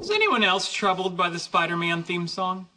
[0.00, 2.68] Is anyone else troubled by the Spider-Man theme song?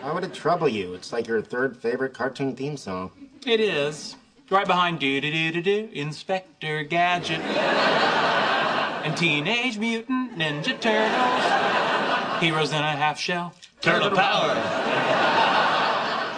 [0.00, 0.94] Why would it trouble you?
[0.94, 3.10] It's like your third favorite cartoon theme song.
[3.46, 4.16] It is.
[4.50, 12.40] Right behind do do do do do Inspector Gadget and Teenage Mutant Ninja Turtles.
[12.40, 13.54] Heroes in a half shell.
[13.80, 14.54] Turtle power.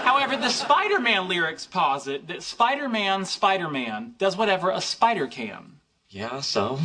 [0.04, 5.80] However, the Spider-Man lyrics posit that Spider-Man, Spider-Man does whatever a spider can.
[6.08, 6.78] Yeah, so?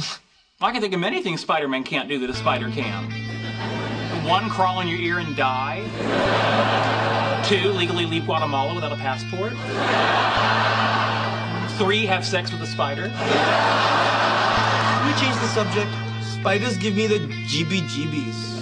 [0.63, 3.05] I can think of many things Spider-Man can't do that a spider can.
[4.23, 5.81] One, crawl in your ear and die.
[7.47, 9.53] Two, legally leave Guatemala without a passport.
[11.79, 13.09] Three, have sex with a spider.
[13.09, 15.89] Can we change the subject?
[16.21, 18.61] Spiders give me the GBGBs.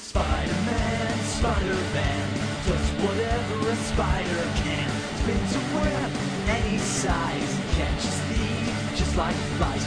[0.00, 2.28] Spider-Man, Spider-Man
[2.64, 4.65] does whatever a spider can.
[8.96, 9.86] Just like flies.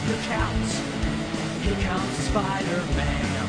[2.30, 3.48] Spider-Man.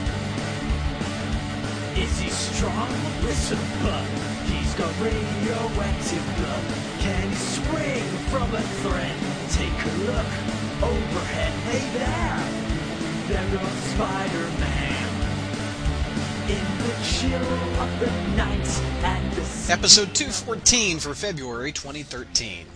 [1.95, 2.89] Is he strong?
[3.21, 3.59] Listen.
[4.49, 6.65] He's got radioactive blood.
[6.99, 9.15] Can he swing from a thread?
[9.51, 10.31] Take a look
[10.81, 11.53] overhead.
[11.69, 12.39] Hey there.
[13.27, 15.09] There goes Spider-Man.
[16.49, 18.69] In the chill of the night
[19.05, 22.70] and the Episode 214 for February 2013.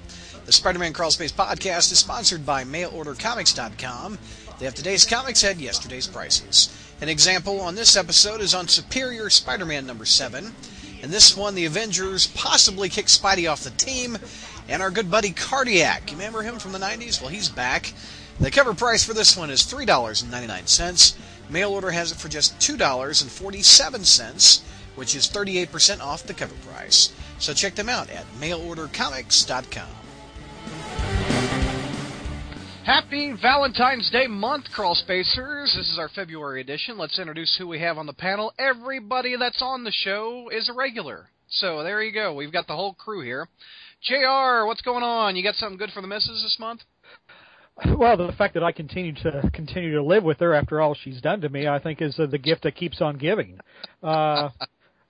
[0.45, 4.19] The Spider Man Crawlspace podcast is sponsored by MailOrderComics.com.
[4.59, 6.69] They have today's comics at yesterday's prices.
[7.01, 10.53] An example on this episode is on Superior Spider Man number 7.
[11.01, 14.19] In this one, the Avengers possibly kick Spidey off the team,
[14.69, 16.11] and our good buddy Cardiac.
[16.11, 17.19] You remember him from the 90s?
[17.19, 17.91] Well, he's back.
[18.39, 21.15] The cover price for this one is $3.99.
[21.49, 24.61] Mail order has it for just $2.47,
[24.95, 27.11] which is 38% off the cover price.
[27.39, 30.04] So check them out at mailordercomics.com.
[32.85, 35.73] Happy Valentine's Day month, Crawl Spacers.
[35.75, 36.97] This is our February edition.
[36.97, 38.53] Let's introduce who we have on the panel.
[38.59, 41.29] Everybody that's on the show is a regular.
[41.47, 42.33] So there you go.
[42.33, 43.47] We've got the whole crew here.
[44.03, 45.35] JR, what's going on?
[45.35, 46.81] You got something good for the missus this month?
[47.97, 51.19] Well, the fact that I continue to continue to live with her after all she's
[51.21, 53.59] done to me, I think, is uh, the gift that keeps on giving.
[54.01, 54.49] Uh,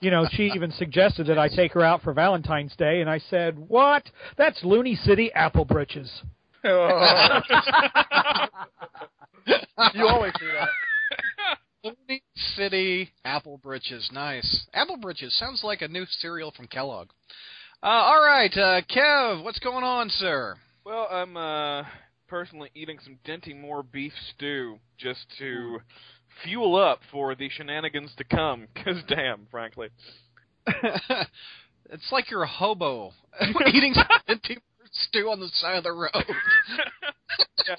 [0.06, 3.18] you know, she even suggested that I take her out for Valentine's Day, and I
[3.18, 4.04] said, "What?
[4.38, 6.12] That's Looney City apple britches."
[9.94, 10.70] You always do that.
[11.84, 12.24] Looney
[12.56, 14.10] City Apple Britches.
[14.12, 14.66] Nice.
[14.74, 17.10] Apple Britches sounds like a new cereal from Kellogg.
[17.84, 20.56] Uh, all right, uh, Kev, what's going on, sir?
[20.84, 21.84] Well, I'm uh,
[22.28, 25.80] personally eating some Dinty Moore beef stew just to
[26.44, 28.68] fuel up for the shenanigans to come.
[28.84, 29.90] Cause damn, frankly.
[30.68, 33.12] it's like you're a hobo
[33.68, 33.94] eating
[34.28, 36.12] Dinty Moore stew on the side of the road.
[37.68, 37.76] yeah,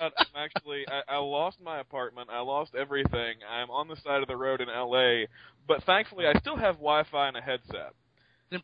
[0.00, 2.28] I'm actually, I, I lost my apartment.
[2.30, 3.36] I lost everything.
[3.50, 5.26] I'm on the side of the road in L.A.,
[5.66, 7.92] but thankfully I still have Wi-Fi and a headset.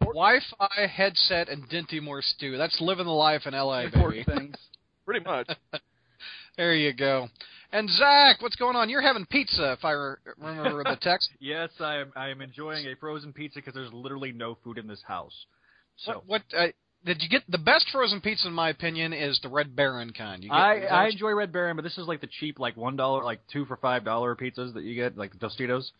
[0.00, 2.56] Wi-Fi, headset, and Dinty Moore stew.
[2.58, 4.38] That's living the life in LA, Important baby.
[4.40, 4.56] things.
[5.04, 5.48] Pretty much.
[6.56, 7.28] There you go.
[7.72, 8.88] And Zach, what's going on?
[8.88, 11.30] You're having pizza, if I re- remember the text.
[11.40, 12.12] Yes, I am.
[12.16, 15.34] I am enjoying a frozen pizza because there's literally no food in this house.
[15.96, 16.42] So What?
[16.52, 16.66] what uh,
[17.04, 20.42] did you get the best frozen pizza, in my opinion, is the Red Baron kind.
[20.42, 22.96] You get, I I enjoy Red Baron, but this is like the cheap, like one
[22.96, 25.90] dollar, like two for five dollar pizzas that you get, like the Tostitos.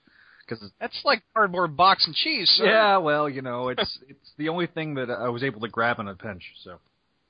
[0.49, 2.49] Because That's like cardboard box and cheese.
[2.57, 2.67] Sir.
[2.67, 5.99] yeah, well, you know, it's it's the only thing that I was able to grab
[5.99, 6.45] in a pinch.
[6.63, 6.79] So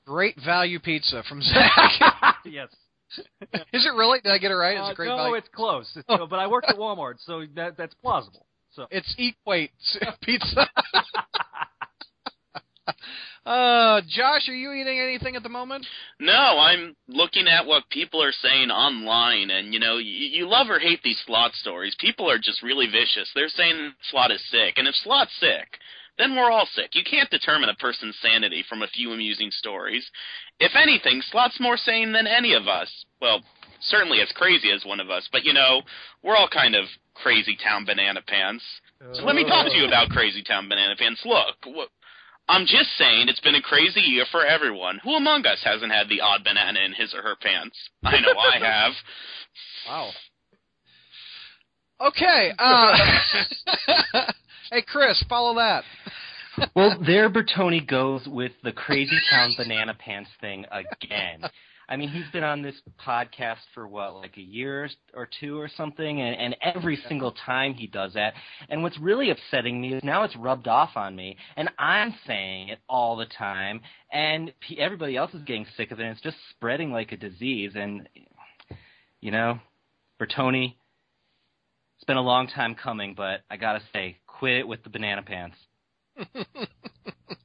[0.05, 2.35] Great value pizza from Zach.
[2.45, 2.69] yes,
[3.73, 4.19] is it really?
[4.21, 4.75] Did I get it right?
[4.77, 5.35] Is Uh, great no, value?
[5.35, 5.91] it's close.
[5.95, 8.45] It's, but I worked at Walmart, so that that's plausible.
[8.71, 9.71] So It's Equate
[10.21, 10.69] pizza.
[13.45, 15.85] uh, Josh, are you eating anything at the moment?
[16.19, 20.69] No, I'm looking at what people are saying online, and you know, you, you love
[20.69, 21.95] or hate these Slott stories.
[21.99, 23.29] People are just really vicious.
[23.35, 25.67] They're saying Slott is sick, and if Slott's sick,
[26.17, 26.91] then we're all sick.
[26.93, 30.09] You can't determine a person's sanity from a few amusing stories.
[30.59, 32.89] If anything, Slott's more sane than any of us.
[33.21, 33.41] Well,
[33.81, 35.81] certainly as crazy as one of us, but you know,
[36.23, 38.63] we're all kind of crazy town banana pants.
[39.13, 41.21] So let me talk to you about Crazy Town Banana Pants.
[41.23, 41.87] Look,
[42.49, 44.99] I'm just saying it's been a crazy year for everyone.
[45.03, 47.77] Who among us hasn't had the odd banana in his or her pants?
[48.03, 48.93] I know I have.
[49.87, 50.11] Wow.
[51.99, 52.51] Okay.
[52.57, 52.97] Uh,
[54.71, 55.83] hey, Chris, follow that.
[56.75, 61.41] well, there Bertoni goes with the crazy town banana pants thing again.
[61.89, 62.75] I mean, he's been on this
[63.05, 67.73] podcast for what, like a year or two or something, and, and every single time
[67.73, 68.33] he does that.
[68.67, 72.69] And what's really upsetting me is now it's rubbed off on me, and I'm saying
[72.69, 73.81] it all the time,
[74.11, 77.71] and everybody else is getting sick of it, and it's just spreading like a disease.
[77.75, 78.09] And
[79.21, 79.59] you know,
[80.21, 80.75] Bertoni,
[81.95, 85.21] it's been a long time coming, but I gotta say, quit it with the banana
[85.21, 85.55] pants.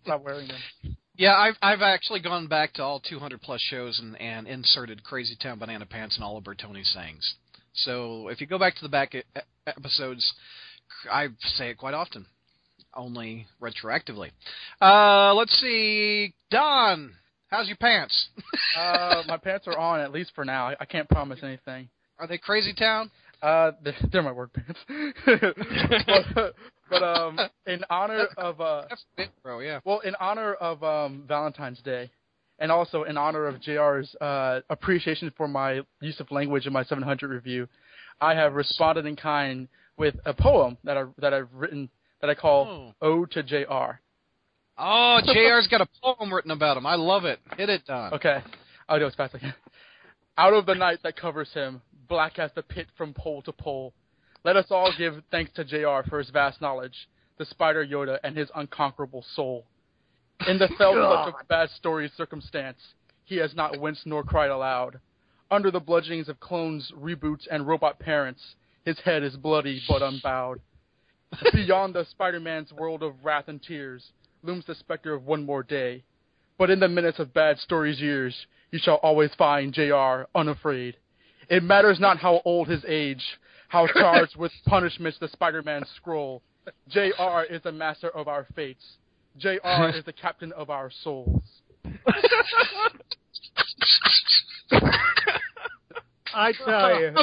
[0.03, 0.97] Stop wearing them.
[1.17, 5.37] Yeah, I've I've actually gone back to all 200 plus shows and and inserted Crazy
[5.41, 7.35] Town Banana Pants in all of Bertoni's sayings.
[7.75, 9.15] So if you go back to the back
[9.67, 10.33] episodes,
[11.11, 12.27] I say it quite often,
[12.95, 14.31] only retroactively.
[14.81, 17.13] Uh, let's see, Don,
[17.49, 18.29] how's your pants?
[18.79, 20.69] Uh, my pants are on at least for now.
[20.69, 21.91] I, I can't promise anything.
[22.19, 23.11] Are they Crazy Town?
[23.43, 24.81] Uh, they're, they're my work pants.
[26.35, 26.55] but,
[26.93, 28.85] but um, in honor of uh,
[29.17, 29.61] it, bro.
[29.61, 29.81] Yeah.
[29.85, 32.11] well, in honor of um Valentine's Day,
[32.59, 36.85] and also in honor of Jr's uh appreciation for my use of language in my
[36.85, 37.69] 700 review,
[38.21, 41.89] I have responded in kind with a poem that I that I've written
[42.21, 43.99] that I call "Ode to Jr."
[44.79, 46.87] Oh, Jr's got a poem written about him.
[46.87, 47.41] I love it.
[47.57, 48.15] Hit it, Don.
[48.15, 48.39] Okay,
[48.89, 49.55] I'll do it as fast as I can.
[50.39, 53.93] Out of the night that covers him, black as the pit from pole to pole,
[54.45, 57.09] let us all give thanks to JR for his vast knowledge,
[57.39, 59.67] the Spider Yoda, and his unconquerable soul.
[60.47, 62.79] In the fell clutch of bad story circumstance,
[63.25, 64.99] he has not winced nor cried aloud.
[65.51, 68.43] Under the bludgeonings of clones, reboots, and robot parents,
[68.85, 70.61] his head is bloody but unbowed.
[71.53, 74.11] Beyond the Spider-Man's world of wrath and tears
[74.43, 76.03] looms the specter of one more day.
[76.59, 80.97] But in the minutes of bad stories years, you shall always find JR unafraid.
[81.49, 83.23] It matters not how old his age,
[83.73, 86.43] how charged with punishments the Spider-Man scroll.
[86.91, 88.85] JR is the master of our fates.
[89.39, 91.43] JR is the captain of our souls.
[96.35, 97.15] I tell you,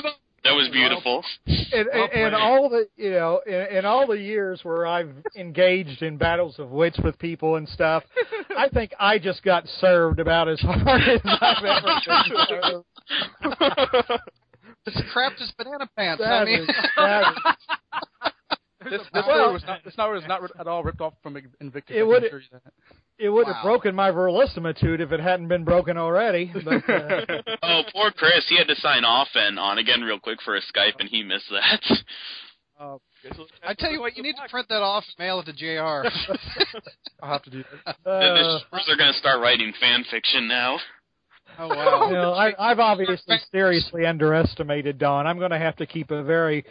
[0.44, 1.24] That was beautiful.
[1.46, 6.02] And, in, in all the you know, in, in all the years where I've engaged
[6.02, 8.04] in battles of wits with people and stuff,
[8.58, 12.84] I think I just got served about as hard as I've ever been
[13.44, 14.22] served.
[14.94, 16.22] This crap is banana pants.
[16.24, 16.70] That I mean, is-
[18.82, 21.38] This, this Well- story was not, this story was not at all ripped off from
[21.60, 21.96] Invictus.
[21.98, 22.42] It would- assure.
[23.18, 23.54] It would Wow.
[23.54, 26.50] have broken my verisimilitude if it hadn't been broken already.
[26.54, 27.26] But, uh,
[27.64, 28.46] Oh, poor Chris.
[28.48, 31.24] He had to sign off and on again real quick for a Skype, and he
[31.24, 31.82] missed that.
[33.68, 36.08] I tell you what, you need to print that off and mail it to Jr.
[37.22, 37.98] I'll have to do that.
[38.06, 40.78] the uh, the Spurs are going to start writing fan fiction now.
[41.60, 42.08] Oh wow.
[42.08, 45.28] you know, I, I've obviously seriously underestimated Don.
[45.28, 46.66] I'm going to have to keep a very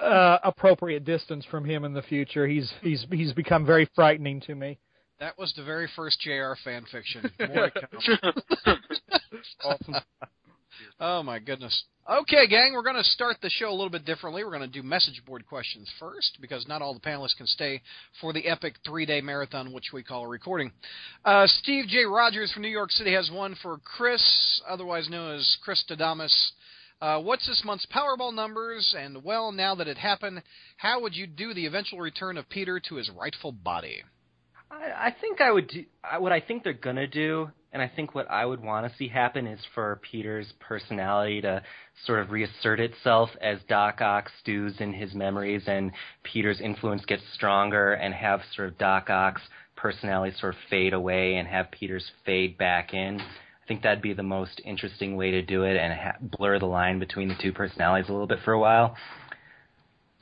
[0.00, 2.46] uh, appropriate distance from him in the future.
[2.46, 4.78] He's he's he's become very frightening to me.
[5.18, 7.30] That was the very first JR fan fiction.
[7.54, 7.88] More to
[8.64, 8.78] come.
[9.64, 9.94] Awesome.
[11.00, 11.84] Oh my goodness.
[12.08, 14.44] Okay, gang, we're going to start the show a little bit differently.
[14.44, 17.82] We're going to do message board questions first because not all the panelists can stay
[18.20, 20.70] for the epic three-day marathon, which we call a recording.
[21.24, 22.04] Uh, Steve J.
[22.04, 24.22] Rogers from New York City has one for Chris,
[24.68, 26.50] otherwise known as Chris Dadamus.
[27.00, 28.94] Uh, what's this month's Powerball numbers?
[28.96, 30.42] And well, now that it happened,
[30.76, 34.02] how would you do the eventual return of Peter to his rightful body?
[34.70, 37.88] I, I think I would do I, what I think they're gonna do, and I
[37.94, 41.62] think what I would want to see happen is for Peter's personality to
[42.04, 45.92] sort of reassert itself as Doc Ock stews in his memories, and
[46.22, 49.42] Peter's influence gets stronger, and have sort of Doc Ock's
[49.76, 53.20] personality sort of fade away, and have Peter's fade back in.
[53.20, 56.66] I think that'd be the most interesting way to do it, and ha- blur the
[56.66, 58.96] line between the two personalities a little bit for a while.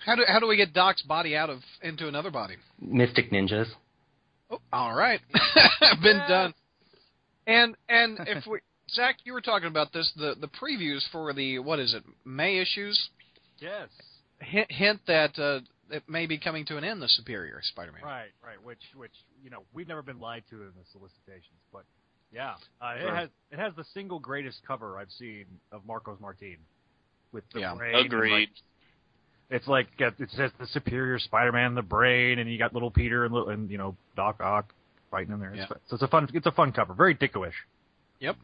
[0.04, 2.56] How do how do we get Doc's body out of into another body?
[2.80, 3.68] Mystic ninjas.
[4.50, 5.20] Oh, all right,
[6.02, 6.54] been done.
[7.46, 8.58] And and if we
[8.90, 12.58] Zach, you were talking about this the the previews for the what is it May
[12.58, 13.08] issues
[13.58, 13.88] Yes.
[14.40, 15.60] hint, hint that uh,
[15.90, 17.00] it may be coming to an end.
[17.00, 18.02] The Superior Spider-Man.
[18.02, 18.62] Right, right.
[18.62, 21.84] Which, which, you know, we've never been lied to in the solicitations, but
[22.32, 23.08] yeah, uh, Sure.
[23.08, 26.56] it has it has the single greatest cover I've seen of Marcos Martin.
[27.32, 27.74] With the Yeah.
[27.74, 28.32] brain, and, Agreed.
[28.32, 28.48] like,
[29.50, 33.24] it's like uh, it says the superior Spider-Man, the brain, and you got little Peter
[33.24, 34.72] and little, and you know Doc Ock
[35.10, 35.50] fighting in there.
[35.50, 35.76] It's Yeah.
[35.88, 37.54] So it's a fun, it's a fun cover, very Ditko-ish.
[38.20, 38.36] Yep.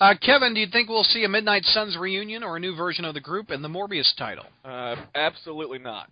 [0.00, 3.04] Uh, Kevin, do you think we'll see a Midnight Suns reunion or a new version
[3.04, 4.46] of the group and the Morbius title?
[4.64, 6.10] Uh, absolutely not.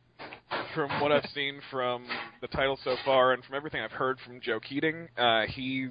[0.75, 2.07] From what I've seen from
[2.41, 5.91] the title so far, and from everything I've heard from Joe Keatinge, uh, he's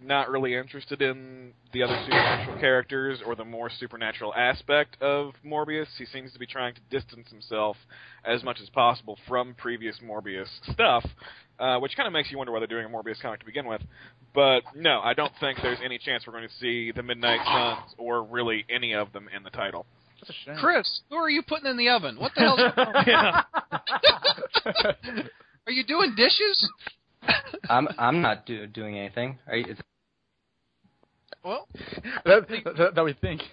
[0.00, 5.86] not really interested in the other supernatural characters or the more supernatural aspect of Morbius.
[5.98, 7.76] He seems to be trying to distance himself
[8.24, 11.04] as much as possible from previous Morbius stuff,
[11.58, 13.66] uh, which kind of makes you wonder why they're doing a Morbius comic to begin
[13.66, 13.82] with.
[14.34, 17.94] But no, I don't think there's any chance we're going to see the Midnight Suns
[17.98, 19.86] or really any of them in the title.
[20.20, 20.56] That's a shame.
[20.58, 22.18] Chris, who are you putting in the oven?
[22.18, 23.04] What the hell's going on?
[23.06, 23.42] Yeah.
[25.66, 26.68] Are you doing dishes?
[27.70, 29.38] I'm I'm not do, doing anything.
[29.46, 29.78] Are you, is,
[31.44, 31.66] Well,
[32.24, 33.42] that, that, that we think.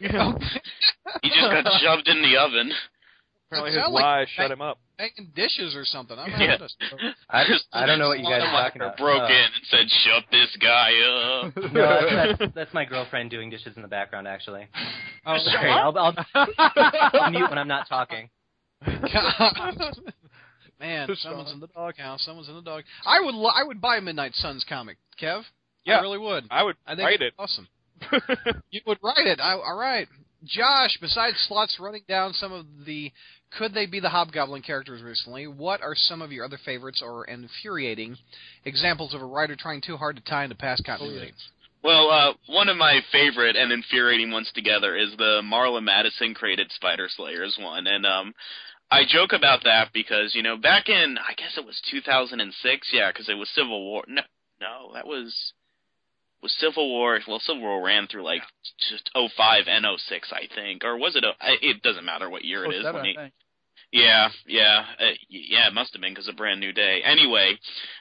[0.00, 2.70] He just got shoved in the oven.
[3.46, 4.78] Apparently his sound like shut him up.
[4.98, 6.18] making dishes or something.
[6.18, 6.54] I'm Yeah.
[6.54, 6.70] out of
[7.30, 8.98] I I don't know what you guys are talking Or about.
[8.98, 13.48] broke Uh, in and said, "Shut this guy up." No, that's, that's my girlfriend doing
[13.48, 14.28] dishes in the background.
[14.28, 14.66] Actually,
[15.24, 15.70] Oh, sorry.
[15.70, 16.14] I'll, I'll,
[16.58, 18.28] I'll mute when I'm not talking.
[18.84, 19.96] God.
[20.80, 22.24] Man, someone's in the doghouse.
[22.24, 22.84] Someone's in the dog.
[23.04, 23.34] I would.
[23.34, 25.42] Lo- I would buy a Midnight Suns comic, Kev.
[25.84, 25.98] Yeah.
[25.98, 26.44] I really would.
[26.50, 27.34] I would I think write it.
[27.38, 27.68] awesome.
[28.70, 29.40] You would write it.
[29.40, 30.06] I, all right,
[30.44, 30.96] Josh.
[31.00, 33.10] Besides Slott's running down some of the,
[33.58, 35.46] could they be the Hobgoblin characters recently?
[35.48, 38.16] What are some of your other favorites or infuriating
[38.64, 41.32] examples of a writer trying too hard to tie into past continuity?
[41.82, 46.70] Well, uh, one of my favorite and infuriating ones together is the Marla Madison created
[46.72, 48.34] Spider Slayers one, and um,
[48.90, 53.10] I joke about that because you know back in I guess it was 2006, yeah,
[53.12, 54.04] because it was Civil War.
[54.08, 54.22] No,
[54.60, 55.34] no, that was
[56.42, 57.18] was Civil War.
[57.26, 58.42] Well, Civil War ran through like
[58.88, 61.24] just 05 and 06, I think, or was it?
[61.24, 62.84] A, I- it doesn't matter what year it is.
[62.86, 63.34] Oh, when seven, he- I think.
[63.92, 65.68] yeah, yeah, uh, yeah.
[65.68, 67.02] It must have been because a brand new day.
[67.04, 67.58] Anyway,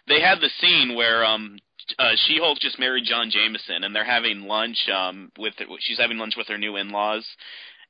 [0.08, 1.58] they had the scene where um,
[2.00, 4.88] uh, She-Hulk just married John Jameson, and they're having lunch.
[4.90, 7.26] Um, with she's having lunch with her new in-laws,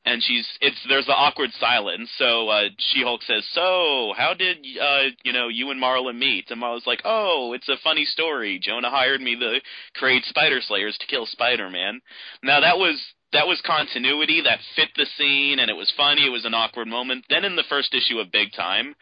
[0.07, 2.09] and she's it's there's the awkward silence.
[2.17, 6.61] So uh, She-Hulk says, "So, how did uh, you know you and Marla meet?" And
[6.61, 8.59] Marla's like, "Oh, it's a funny story.
[8.61, 9.59] Jonah hired me to
[9.95, 11.99] create Spider Slayers to kill Spider-Man."
[12.41, 12.97] Now that was
[13.33, 16.87] that was continuity that fit the scene and it was funny it was an awkward
[16.87, 18.95] moment then in the first issue of big time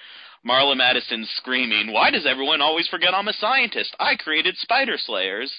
[0.48, 5.52] marla madison screaming why does everyone always forget i'm a scientist i created spider slayers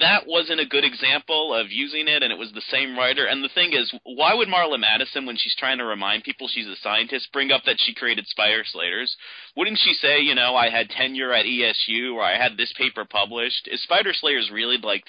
[0.00, 3.44] that wasn't a good example of using it and it was the same writer and
[3.44, 6.76] the thing is why would marla madison when she's trying to remind people she's a
[6.82, 9.14] scientist bring up that she created spider slayers
[9.56, 13.04] wouldn't she say you know i had tenure at esu or i had this paper
[13.04, 15.04] published is spider slayers really like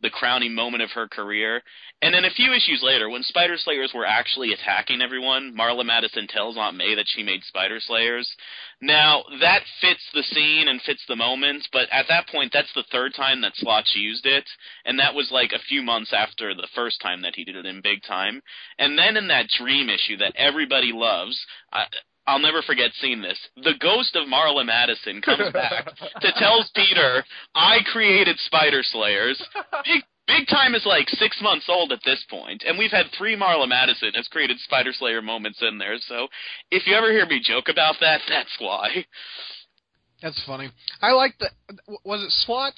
[0.00, 1.62] the crowning moment of her career.
[2.00, 6.28] And then a few issues later, when Spider Slayers were actually attacking everyone, Marla Madison
[6.28, 8.28] tells Aunt May that she made Spider Slayers.
[8.80, 12.84] Now, that fits the scene and fits the moment, but at that point, that's the
[12.92, 14.48] third time that Slotch used it,
[14.84, 17.66] and that was like a few months after the first time that he did it
[17.66, 18.40] in big time.
[18.78, 21.38] And then in that Dream issue that everybody loves,
[21.72, 21.84] I,
[22.26, 23.38] I'll never forget seeing this.
[23.56, 25.86] The ghost of Marla Madison comes back
[26.20, 29.42] to tells Peter, "I created Spider Slayers."
[29.84, 33.34] Big Big Time is like six months old at this point, and we've had three
[33.34, 35.96] Marla Madison has created Spider Slayer moments in there.
[36.06, 36.28] So,
[36.70, 39.06] if you ever hear me joke about that, that's why.
[40.20, 40.68] That's funny.
[41.00, 41.48] I like the.
[42.04, 42.74] Was it Slott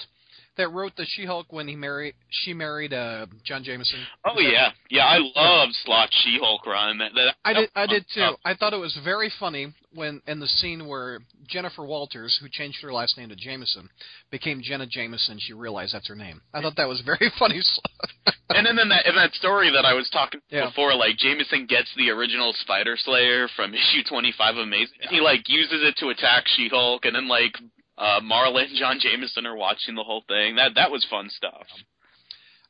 [0.61, 2.13] that wrote the She-Hulk when he married?
[2.29, 3.99] She married uh, John Jameson.
[4.25, 6.99] Oh yeah, yeah, I love Slott She-Hulk run.
[6.99, 7.69] That, that, I did.
[7.75, 8.35] I did too.
[8.45, 12.77] I thought it was very funny when in the scene where Jennifer Walters, who changed
[12.83, 13.89] her last name to Jameson,
[14.31, 15.37] became Jenna Jameson.
[15.39, 16.41] She realized that's her name.
[16.53, 17.61] I thought that was very funny.
[18.49, 20.65] and then in that in that story that I was talking Yeah.
[20.67, 24.95] before, like Jameson gets the original Spider Slayer from issue twenty five of Amazing.
[25.09, 27.53] He like uses it to attack She Hulk, and then like
[27.97, 30.55] uh Marla and John Jameson are watching the whole thing.
[30.55, 31.67] That that was fun stuff.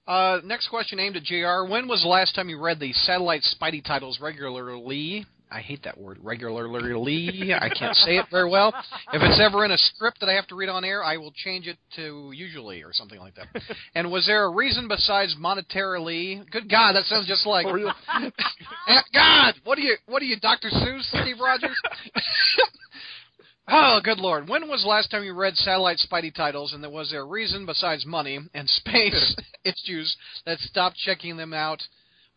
[0.07, 1.69] Uh, next question aimed at Jr.
[1.69, 5.25] When was the last time you read the Satellite Spidey titles regularly?
[5.51, 7.53] I hate that word, regularly.
[7.53, 8.73] I can't say it very well.
[9.11, 11.33] If it's ever in a script that I have to read on air, I will
[11.35, 13.47] change it to usually or something like that.
[13.93, 16.49] And was there a reason besides monetarily?
[16.51, 17.65] Good God, that sounds just like
[19.13, 19.55] God.
[19.65, 19.97] What are you?
[20.05, 20.69] What are you, Dr.
[20.69, 21.77] Seuss, Steve Rogers?
[23.73, 24.49] Oh, good lord.
[24.49, 27.25] When was the last time you read satellite Spidey titles and there was there a
[27.25, 31.81] reason besides money and space issues that stopped checking them out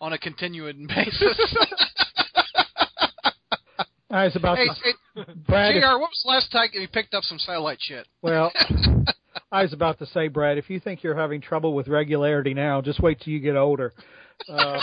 [0.00, 1.56] on a continuing basis?
[4.10, 4.74] I was about hey, to,
[5.16, 5.74] hey, Brad.
[5.76, 8.06] if- JR, what was the last time you picked up some satellite shit?
[8.22, 8.52] well,
[9.50, 12.80] I was about to say, Brad, if you think you're having trouble with regularity now,
[12.80, 13.92] just wait till you get older.
[14.48, 14.80] Uh,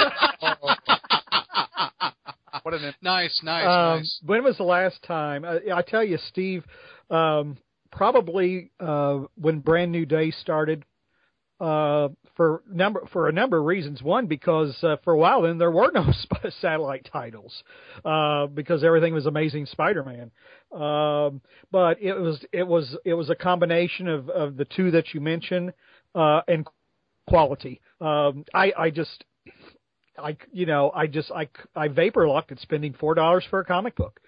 [2.63, 4.19] What an nice, nice, um, nice.
[4.25, 5.43] When was the last time?
[5.45, 6.63] Uh, I tell you, Steve,
[7.09, 7.57] um,
[7.91, 10.85] probably uh, when Brand New Day started.
[11.59, 14.01] Uh, for number for a number of reasons.
[14.01, 17.61] One, because uh, for a while then there were no sp- satellite titles
[18.03, 20.31] uh, because everything was Amazing Spider-Man.
[20.71, 21.39] Um,
[21.71, 25.21] but it was it was it was a combination of, of the two that you
[25.21, 25.73] mentioned.
[26.15, 26.65] uh, and
[27.27, 27.79] quality.
[27.99, 29.23] Um, I I just
[30.21, 33.65] I you know I just I I vapor locked at spending four dollars for a
[33.65, 34.19] comic book.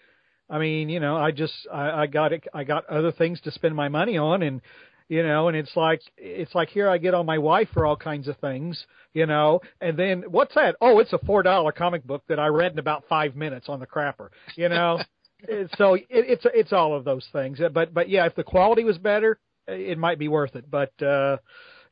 [0.50, 2.46] I mean, you know, I just I, I got it.
[2.54, 4.62] I got other things to spend my money on, and
[5.10, 7.96] you know, and it's like it's like here I get on my wife for all
[7.96, 10.76] kinds of things, you know, and then what's that?
[10.82, 13.80] Oh, it's a four dollar comic book that I read in about five minutes on
[13.80, 15.00] the crapper, you know.
[15.78, 18.98] so it, it's it's all of those things, but but yeah, if the quality was
[18.98, 20.70] better, it might be worth it.
[20.70, 21.38] But uh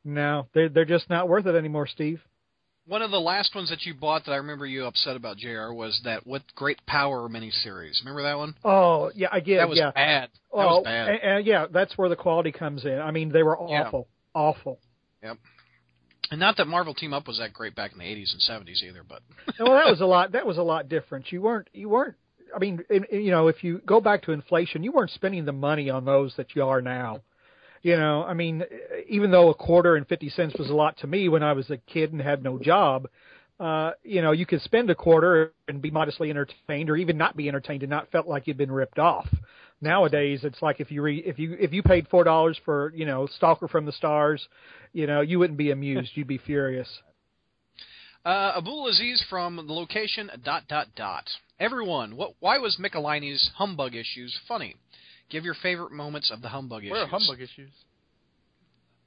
[0.04, 2.20] no, they're they're just not worth it anymore, Steve.
[2.86, 5.72] One of the last ones that you bought that I remember you upset about, Jr.
[5.72, 8.00] was that what Great Power" miniseries.
[8.00, 8.56] Remember that one?
[8.64, 9.92] Oh yeah, I get that was yeah.
[9.92, 10.30] bad.
[10.52, 11.08] That oh, was bad.
[11.08, 12.98] And, and yeah, that's where the quality comes in.
[12.98, 13.84] I mean, they were Yeah.
[13.84, 14.80] awful, awful.
[15.22, 15.38] Yep.
[16.32, 18.82] And not that Marvel Team Up was that great back in the 80s and 70s
[18.82, 19.22] either, but
[19.60, 20.32] well, that was a lot.
[20.32, 21.30] That was a lot different.
[21.30, 21.68] You weren't.
[21.72, 22.16] You weren't.
[22.54, 25.88] I mean, you know, if you go back to inflation, you weren't spending the money
[25.88, 27.20] on those that you are now.
[27.82, 28.62] You know, I mean,
[29.08, 31.68] even though a quarter and fifty cents was a lot to me when I was
[31.70, 33.08] a kid and had no job,
[33.58, 37.36] uh, you know, you could spend a quarter and be modestly entertained, or even not
[37.36, 39.28] be entertained and not felt like you'd been ripped off.
[39.80, 43.04] Nowadays, it's like if you re, if you if you paid four dollars for you
[43.04, 44.46] know Stalker from the Stars,
[44.92, 46.12] you know, you wouldn't be amused.
[46.14, 46.88] You'd be furious.
[48.24, 51.28] Uh, Abul Aziz from the location dot dot dot.
[51.58, 52.34] Everyone, what?
[52.38, 54.76] Why was Michelinie's humbug issues funny?
[55.32, 56.92] Give your favorite moments of the humbug issues.
[56.92, 57.70] Where are humbug issues?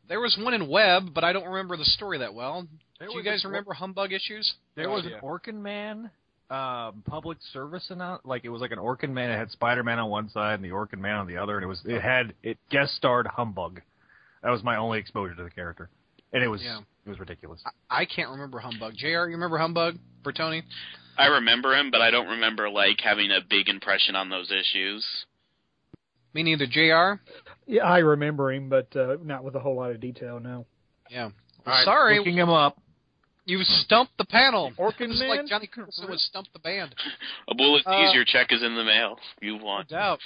[0.09, 2.67] There was one in Web, but I don't remember the story that well.
[2.99, 4.51] There Do you guys a- remember humbug issues?
[4.75, 5.17] There was idea.
[5.17, 6.09] an Orkin Man
[6.49, 9.31] um, public service announce like it was like an Orkin Man.
[9.31, 11.63] It had Spider Man on one side and the Orkin Man on the other, and
[11.63, 13.81] it was it had it guest starred Humbug.
[14.43, 15.89] That was my only exposure to the character,
[16.33, 16.79] and it was Yeah.
[17.05, 17.63] it was ridiculous.
[17.89, 18.93] I can't remember humbug.
[18.95, 19.07] Jr.
[19.07, 19.97] You remember humbug?
[20.23, 20.61] Bertoni?
[21.17, 25.03] I remember him, but I don't remember like having a big impression on those issues.
[26.35, 26.67] Me neither.
[26.67, 27.19] Jr.
[27.65, 30.39] Yeah, I remember him, but uh, not with a whole lot of detail.
[30.39, 30.65] No.
[31.09, 31.23] Yeah.
[31.25, 31.31] All
[31.65, 32.77] right, Sorry, looking him up.
[33.45, 34.71] you stumped the panel.
[34.77, 35.29] Orkin Just Man?
[35.29, 36.93] like Johnny Carson would stump the band.
[37.49, 39.17] Abul Aziz, Uh, your check is in the mail.
[39.41, 39.85] You won.
[39.89, 40.19] No doubt.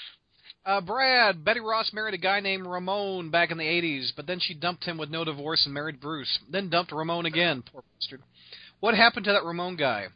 [0.65, 4.39] Uh, Brad, Betty Ross married a guy named Ramon back in the 80s, but then
[4.41, 6.39] she dumped him with no divorce and married Bruce.
[6.51, 7.63] Then dumped Ramon again.
[7.71, 8.21] Poor bastard.
[8.79, 10.07] What happened to that Ramon guy?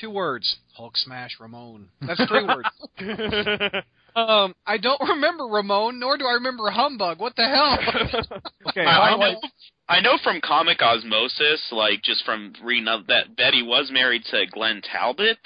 [0.00, 0.56] Two words.
[0.74, 1.88] Hulk smash Ramon.
[2.00, 2.68] That's three words.
[4.16, 7.20] Um, I don't remember Ramon, nor do I remember Humbug.
[7.20, 7.78] What the hell?
[8.68, 9.40] Okay, I, I know,
[9.88, 14.44] I know from comic osmosis, like just from reading up, that Betty was married to
[14.50, 15.38] Glenn Talbot.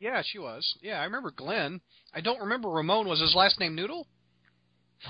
[0.00, 0.74] yeah, she was.
[0.80, 1.80] Yeah, I remember Glenn.
[2.14, 3.06] I don't remember Ramon.
[3.06, 4.06] Was his last name Noodle?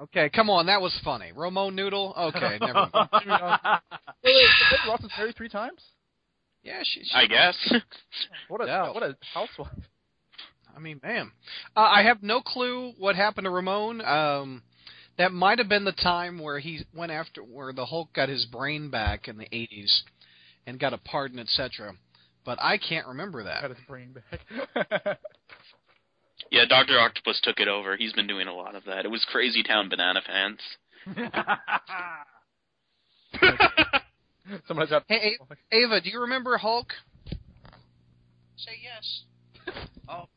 [0.00, 1.32] Okay, come on, that was funny.
[1.34, 2.14] Ramon Noodle?
[2.16, 3.08] Okay, never mind.
[3.12, 3.80] Wait,
[4.24, 5.82] wait, wait, Ross was married three times.
[6.62, 7.02] Yeah, she.
[7.02, 7.56] she I guess.
[8.46, 8.92] What a Yeah.
[8.92, 9.72] what a housewife.
[10.78, 11.32] I mean, man.
[11.76, 14.00] Uh, I have no clue what happened to Ramon.
[14.00, 14.62] Um,
[15.16, 18.46] that might have been the time where he went after, where the Hulk got his
[18.46, 20.02] brain back in the 80s
[20.68, 21.94] and got a pardon, etc.
[22.44, 23.62] But I can't remember that.
[23.62, 24.38] Got his brain back.
[26.52, 27.96] yeah, Doctor Octopus took it over.
[27.96, 29.04] He's been doing a lot of that.
[29.04, 30.62] It was Crazy Town Banana Pants.
[34.68, 35.02] Somebody's got.
[35.08, 35.36] Hey,
[35.72, 36.92] Ava, do you remember Hulk?
[38.56, 39.24] Say yes.
[40.08, 40.28] oh.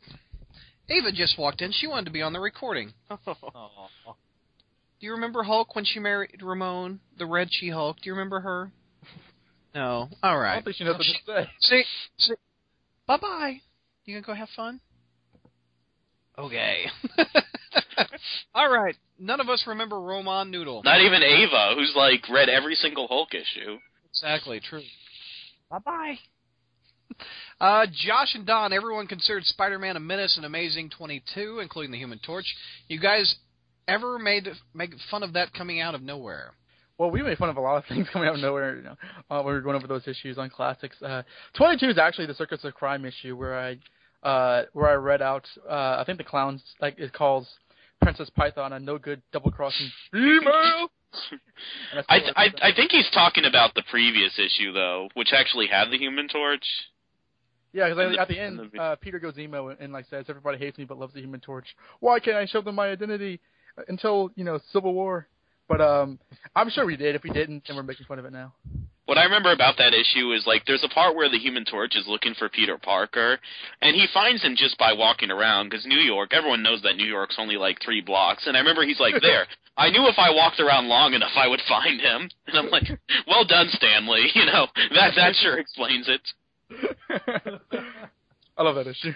[0.91, 1.71] Ava just walked in.
[1.71, 2.93] She wanted to be on the recording.
[3.09, 7.97] Do you remember Hulk when she married Ramon, the Red She-Hulk?
[8.01, 8.71] Do you remember her?
[9.73, 10.09] No.
[10.21, 10.51] All right.
[10.51, 11.05] I don't think she knows what
[11.37, 11.49] to say.
[11.61, 11.83] See,
[12.17, 12.33] see.
[13.07, 13.61] Bye bye.
[14.03, 14.81] You gonna go have fun?
[16.37, 16.87] Okay.
[18.53, 18.97] All right.
[19.17, 20.81] None of us remember Roman Noodle.
[20.83, 23.77] Not even Ava, who's like read every single Hulk issue.
[24.09, 24.81] Exactly, true.
[25.69, 26.15] Bye bye.
[27.61, 32.17] Uh, Josh and Don, everyone considered Spider-Man a menace and Amazing 22, including the Human
[32.25, 32.45] Torch.
[32.87, 33.35] You guys
[33.87, 36.53] ever made make fun of that coming out of nowhere?
[36.97, 38.77] Well, we made fun of a lot of things coming out of nowhere.
[38.77, 38.95] You know,
[39.29, 40.99] uh, when we were going over those issues on classics.
[41.01, 41.23] Uh,
[41.55, 43.77] 22 is actually the Circus of Crime issue where I
[44.27, 45.45] uh, where I read out.
[45.69, 47.47] Uh, I think the clowns like it calls
[48.01, 50.89] Princess Python a no good double crossing female.
[52.07, 55.67] I, still I like I think he's talking about the previous issue though, which actually
[55.67, 56.65] had the Human Torch.
[57.73, 60.57] Yeah, because at the end, the- uh, Peter goes emo and, and like says, "Everybody
[60.57, 61.67] hates me but loves the Human Torch.
[61.99, 63.39] Why can't I show them my identity
[63.87, 65.27] until you know Civil War?"
[65.67, 66.19] But um,
[66.55, 67.15] I'm sure we did.
[67.15, 68.53] If we didn't, then we're making fun of it now.
[69.05, 71.95] What I remember about that issue is like there's a part where the Human Torch
[71.95, 73.39] is looking for Peter Parker,
[73.81, 77.05] and he finds him just by walking around because New York, everyone knows that New
[77.07, 79.47] York's only like three blocks, and I remember he's like there.
[79.77, 82.83] I knew if I walked around long enough, I would find him, and I'm like,
[83.27, 84.27] well done, Stanley.
[84.35, 86.21] You know that that sure explains it.
[88.57, 89.13] I love that issue.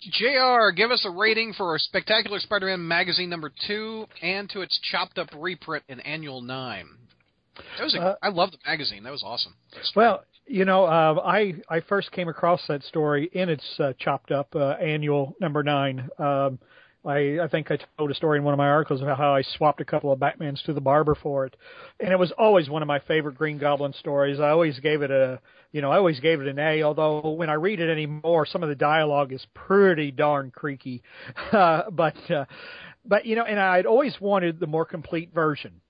[0.00, 5.18] JR, give us a rating for Spectacular Spider-Man magazine number two and to its chopped
[5.18, 6.86] up reprint in annual nine.
[7.78, 9.04] That was a, Uh, I love the magazine.
[9.04, 9.54] That was awesome.
[9.96, 14.30] Well, you know, uh, I I first came across that story in its uh, chopped
[14.30, 16.10] up uh, annual number nine.
[16.18, 16.58] Um,
[17.06, 19.42] I I think I told a story in one of my articles about how I
[19.56, 21.56] swapped a couple of Batmans to the barber for it,
[22.00, 24.38] and it was always one of my favorite Green Goblin stories.
[24.38, 25.40] I always gave it a
[25.74, 26.84] you know I always gave it an A.
[26.84, 31.02] Although when I read it anymore, some of the dialogue is pretty darn creaky.
[31.52, 32.44] Uh, but uh,
[33.04, 35.80] but you know, and I'd always wanted the more complete version.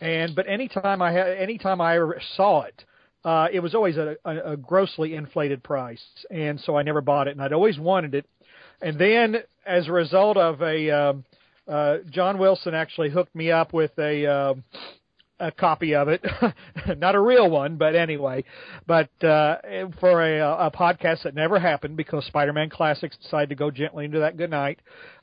[0.00, 1.98] And but anytime I had anytime I
[2.36, 2.84] saw it,
[3.24, 7.28] uh, it was always a, a, a grossly inflated price, and so I never bought
[7.28, 7.32] it.
[7.32, 8.26] And I'd always wanted it.
[8.80, 9.36] And then,
[9.66, 11.24] as a result of a um,
[11.66, 14.64] uh, John Wilson actually hooked me up with a um,
[15.40, 16.24] a copy of it,
[16.98, 18.44] not a real one, but anyway,
[18.86, 19.56] but uh,
[20.00, 24.18] for a, a podcast that never happened because Spider-Man Classics decided to go gently into
[24.20, 24.80] that good night.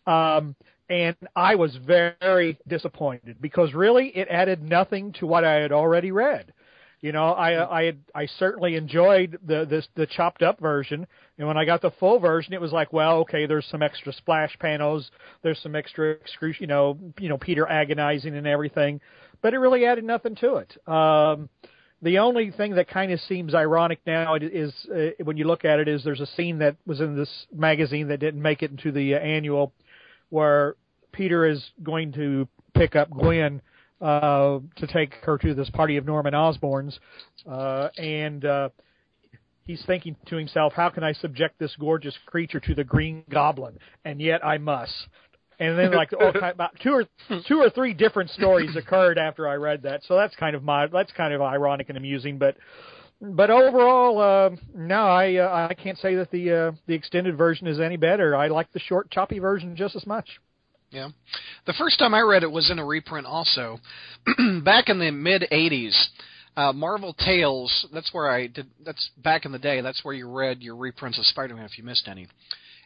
[0.07, 0.55] Um,
[0.89, 6.11] and I was very disappointed because really it added nothing to what I had already
[6.11, 6.53] read.
[7.01, 11.05] You know, I I I certainly enjoyed the this the chopped up version,
[11.37, 14.13] and when I got the full version, it was like, well, okay, there's some extra
[14.13, 15.11] splash panels,
[15.43, 19.01] there's some extra, excru- you know, you know, Peter agonizing and everything,
[19.45, 20.75] but it really added nothing to it.
[20.91, 21.49] Um,
[22.01, 25.79] the only thing that kind of seems ironic now is uh, when you look at
[25.79, 28.91] it is there's a scene that was in this magazine that didn't make it into
[28.91, 29.71] the uh, annual,
[30.29, 30.73] where
[31.11, 33.61] Peter is going to pick up Gwen
[34.01, 36.99] uh, to take her to this party of Norman Osborn's,
[37.47, 38.69] uh, and uh,
[39.67, 43.77] he's thinking to himself, "How can I subject this gorgeous creature to the Green Goblin?
[44.05, 45.07] And yet I must."
[45.59, 47.05] And then, like, all kind, about two or
[47.47, 50.87] two or three different stories occurred after I read that, so that's kind of my
[50.87, 52.55] that's kind of ironic and amusing, but.
[53.21, 57.65] But overall, uh, no, I uh, I can't say that the uh, the extended version
[57.65, 58.35] is any better.
[58.35, 60.27] I like the short, choppy version just as much.
[60.91, 61.09] Yeah.
[61.65, 63.79] The first time I read it was in a reprint also.
[64.63, 65.93] back in the mid 80s,
[66.55, 70.29] uh, Marvel Tales, that's where I did, that's back in the day, that's where you
[70.29, 72.27] read your reprints of Spider Man if you missed any.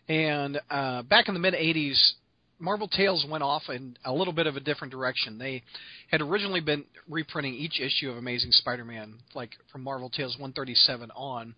[0.08, 2.14] And uh, back in the mid 80s,
[2.60, 5.38] Marvel Tales went off in a little bit of a different direction.
[5.38, 5.64] They
[6.12, 11.10] had originally been reprinting each issue of Amazing Spider Man, like from Marvel Tales 137
[11.12, 11.56] on.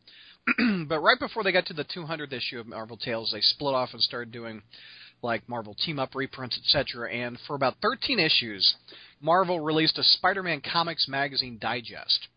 [0.88, 3.90] but right before they got to the 200th issue of Marvel Tales, they split off
[3.94, 4.62] and started doing
[5.24, 7.12] like Marvel Team Up reprints, etc.
[7.12, 8.76] And for about 13 issues,
[9.20, 12.28] Marvel released a Spider-Man Comics Magazine digest,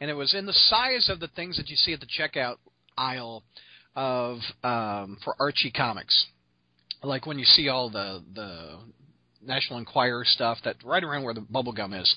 [0.00, 2.56] and it was in the size of the things that you see at the checkout
[2.96, 3.42] aisle
[3.94, 6.26] of um, for Archie Comics,
[7.02, 8.78] like when you see all the the
[9.42, 12.14] National Enquirer stuff that right around where the bubble gum is.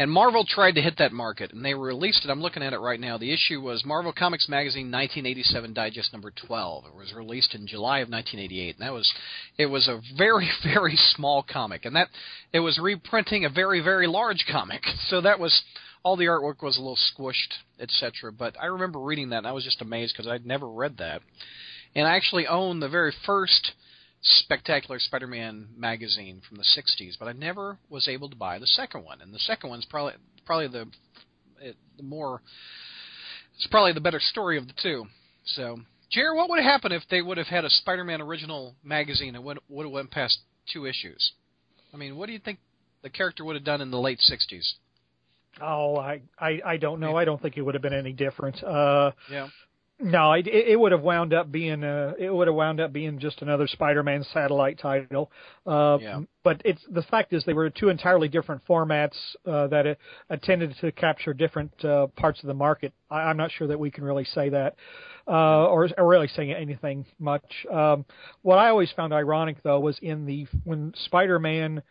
[0.00, 2.30] And Marvel tried to hit that market, and they released it.
[2.30, 3.18] I'm looking at it right now.
[3.18, 6.84] The issue was Marvel Comics Magazine 1987 Digest number 12.
[6.86, 9.12] It was released in July of 1988, and that was
[9.56, 12.08] it was a very very small comic, and that
[12.52, 14.82] it was reprinting a very very large comic.
[15.08, 15.62] So that was
[16.02, 18.30] all the artwork was a little squished, etc.
[18.30, 21.22] But I remember reading that, and I was just amazed because I'd never read that,
[21.94, 23.72] and I actually own the very first
[24.20, 29.04] Spectacular Spider-Man magazine from the '60s, but I never was able to buy the second
[29.04, 29.20] one.
[29.20, 30.86] And the second one's probably probably the
[31.60, 32.42] it, the more
[33.56, 35.06] it's probably the better story of the two.
[35.44, 39.34] So, Jer, what would have happened if they would have had a Spider-Man original magazine
[39.34, 40.38] and would would have went past
[40.72, 41.32] two issues?
[41.94, 42.58] I mean, what do you think
[43.02, 44.74] the character would have done in the late '60s?
[45.60, 47.16] Oh, I, I, I don't know.
[47.16, 48.62] I don't think it would have been any different.
[48.62, 49.48] Uh, Yeah.
[50.00, 53.18] No, it, it would have wound up being uh, it would have wound up being
[53.18, 55.30] just another Spider-Man satellite title.
[55.66, 56.20] Uh, Yeah.
[56.44, 59.94] But it's the fact is they were two entirely different formats uh, that uh,
[60.30, 62.92] attended to capture different uh, parts of the market.
[63.10, 64.76] I, I'm not sure that we can really say that,
[65.26, 67.66] uh, or, or really say anything much.
[67.70, 68.06] Um,
[68.42, 71.82] what I always found ironic though was in the when Spider-Man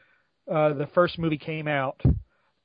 [0.52, 2.02] uh, the first movie came out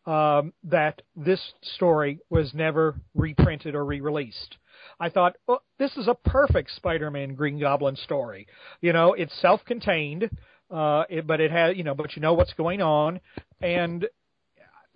[0.07, 1.41] um, that this
[1.75, 4.57] story was never reprinted or re-released.
[5.01, 8.47] I thought, oh, this is a perfect Spider-Man Green Goblin story.
[8.81, 10.31] You know, it's self-contained,
[10.71, 13.21] uh, it, but it has, you know, but you know what's going on,
[13.61, 14.07] and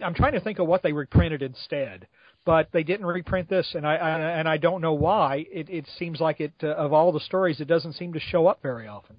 [0.05, 2.07] I'm trying to think of what they reprinted instead.
[2.44, 5.46] But they didn't reprint this, and I, I and I don't know why.
[5.51, 8.46] It, it seems like it uh, of all the stories, it doesn't seem to show
[8.46, 9.16] up very often.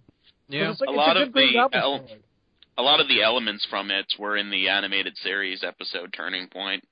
[0.48, 0.72] Yeah.
[0.72, 2.22] It's like- a it's lot good of Green the Goblin el- story.
[2.78, 6.86] a lot of the elements from it were in the animated series episode Turning Point.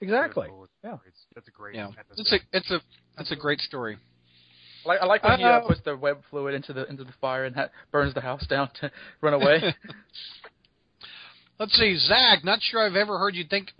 [0.00, 0.46] Exactly.
[0.84, 0.98] Yeah.
[1.34, 1.74] That's a great.
[1.74, 1.88] Yeah.
[2.16, 2.80] It's a it's a
[3.18, 3.98] it's a great story.
[4.84, 7.04] I like, I like when he Uh, uh, puts the web fluid into the into
[7.04, 8.90] the fire and ha- burns the house down to
[9.22, 9.74] run away.
[11.58, 12.44] Let's see, Zach.
[12.44, 13.72] Not sure I've ever heard you think.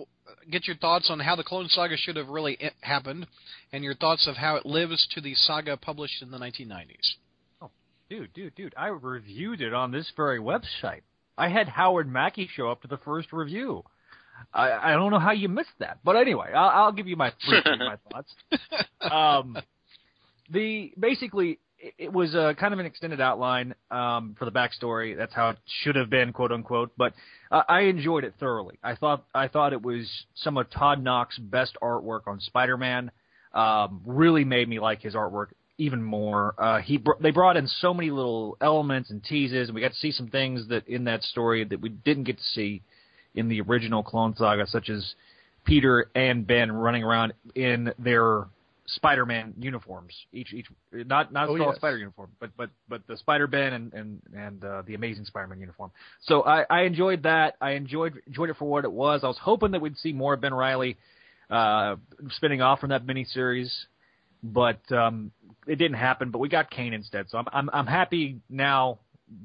[0.51, 3.27] Get your thoughts on how the Clone Saga should have really happened,
[3.73, 7.15] and your thoughts of how it lives to the saga published in the 1990s.
[7.63, 7.71] Oh,
[8.11, 8.75] Dude, dude, dude!
[8.77, 11.01] I reviewed it on this very website.
[11.37, 13.85] I had Howard Mackie show up to the first review.
[14.53, 17.33] I, I don't know how you missed that, but anyway, I'll, I'll give you my
[17.49, 18.35] briefly my thoughts.
[19.01, 19.59] Um,
[20.51, 25.17] the basically it, it was a kind of an extended outline um, for the backstory.
[25.17, 26.93] That's how it should have been, quote unquote.
[26.97, 27.15] But
[27.51, 28.79] uh, I enjoyed it thoroughly.
[28.83, 33.11] I thought I thought it was some of Todd Nauck's best artwork on Spider-Man.
[33.53, 36.55] Um, really made me like his artwork even more.
[36.59, 39.93] Uh, he br- they brought in so many little elements and teases, and we got
[39.93, 42.83] to see some things that in that story that we didn't get to see
[43.35, 45.15] in the original Clone Saga, such as
[45.65, 48.47] Peter and Ben running around in their
[48.87, 50.13] Spider-Man uniforms.
[50.33, 51.77] Each each not not Oh, yes.
[51.77, 55.59] Spider uniform, but but but the Spider Ben and and and uh, the Amazing Spider-Man
[55.59, 55.91] uniform.
[56.23, 57.57] So I, I enjoyed that.
[57.61, 59.21] I enjoyed enjoyed it for what it was.
[59.25, 60.99] I was hoping that we'd see more of Ben Reilly
[61.51, 61.97] uh,
[62.31, 63.71] spinning off from that miniseries,
[64.43, 65.31] but um,
[65.67, 66.31] it didn't happen.
[66.31, 68.99] But we got Kaine instead, so I'm I'm, I'm happy now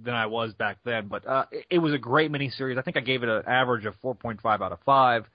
[0.04, 1.08] than I was back then.
[1.08, 2.78] But uh, it, it was a great miniseries.
[2.78, 5.26] I think I gave it an average of 4.5 out of five.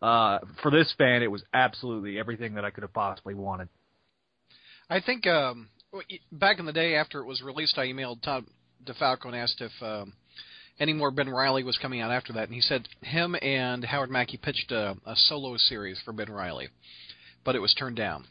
[0.00, 3.68] Uh, for this fan, it was absolutely everything that I could have possibly wanted.
[4.88, 5.68] I think um,
[6.32, 8.44] back in the day after it was released, I emailed Todd
[8.84, 10.12] DeFalco and asked if um,
[10.80, 14.10] any more Ben Reilly was coming out after that, and he said him and Howard
[14.10, 16.68] Mackie pitched a, a solo series for Ben Reilly,
[17.44, 18.24] but it was turned down.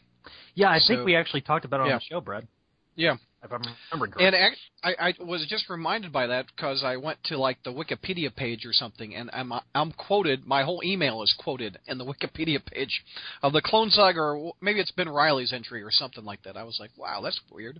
[0.55, 1.93] Yeah, I So- think we actually talked about it Yeah.
[1.93, 2.47] on the show, Brad.
[2.95, 3.17] Yeah.
[3.43, 4.25] If I'm remembering correctly.
[4.25, 8.35] And I, I was just reminded by that because I went to like the Wikipedia
[8.35, 10.45] page or something, and I'm I'm quoted.
[10.45, 13.03] My whole email is quoted in the Wikipedia page
[13.43, 16.57] of the Clone Saga, or maybe it's Ben Reilly's entry or something like that.
[16.57, 17.79] I was like, wow, that's weird.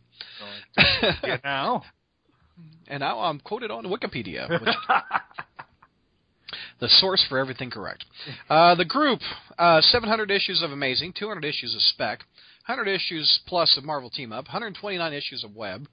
[1.24, 1.84] you know.
[2.88, 4.50] And now I'm quoted on Wikipedia.
[4.50, 4.76] Which,
[6.80, 8.06] the source for everything correct.
[8.50, 9.20] Uh, the group,
[9.58, 12.24] uh, 700 issues of Amazing, 200 issues of Spec,
[12.68, 15.88] 100 issues plus of Marvel Team Up, 129 issues of Web.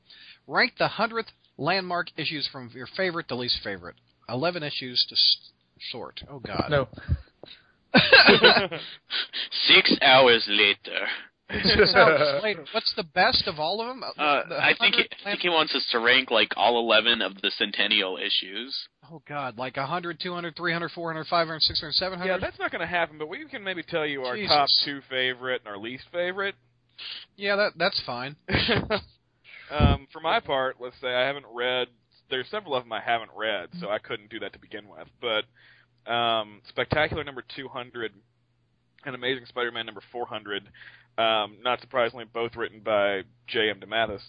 [0.47, 3.97] Rank the 100th landmark issues from your favorite to least favorite.
[4.29, 5.37] 11 issues to s-
[5.93, 6.21] sort.
[6.29, 6.67] Oh, God.
[6.71, 6.89] No.
[9.69, 11.07] Six hours later.
[11.51, 12.57] Six hours.
[12.73, 14.03] What's the best of all of them?
[14.05, 17.21] Uh, The I think he, I think he wants us to rank like all eleven
[17.21, 18.75] of the Centennial issues.
[19.11, 19.59] Oh, God.
[19.59, 22.31] Like 100, 200, 300, 400, 500, 600, 700?
[22.33, 23.19] Yeah, that's not going to happen.
[23.19, 24.49] But we can maybe tell you our Jesus.
[24.51, 26.55] top two favorite and our least favorite.
[27.37, 28.37] Yeah, that that's fine.
[29.71, 31.89] um, for my part, let's say I haven't read.
[32.31, 35.09] There's several of them I haven't read, so I couldn't do that to begin with.
[35.21, 38.13] But um, Spectacular number 200
[39.07, 40.69] and Amazing Spider-Man number 400,
[41.19, 43.81] um, not surprisingly, both written by J.M.
[43.81, 44.23] DeMatteis,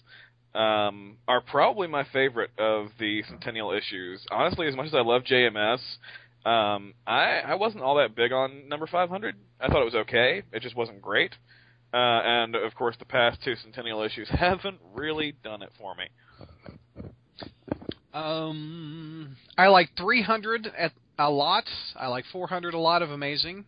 [0.56, 4.26] um, are probably my favorite of the Centennial issues.
[4.32, 5.80] Honestly, as much as I love JMS,
[6.46, 9.36] um, I I wasn't all that big on number 500.
[9.60, 10.44] I thought it was okay.
[10.54, 11.34] It just wasn't great.
[11.94, 16.06] Uh, and of course, the past two Centennial issues haven't really done it for me.
[18.14, 21.66] Um, I like 300 at a lot.
[21.96, 23.66] I like 400 a lot of amazing.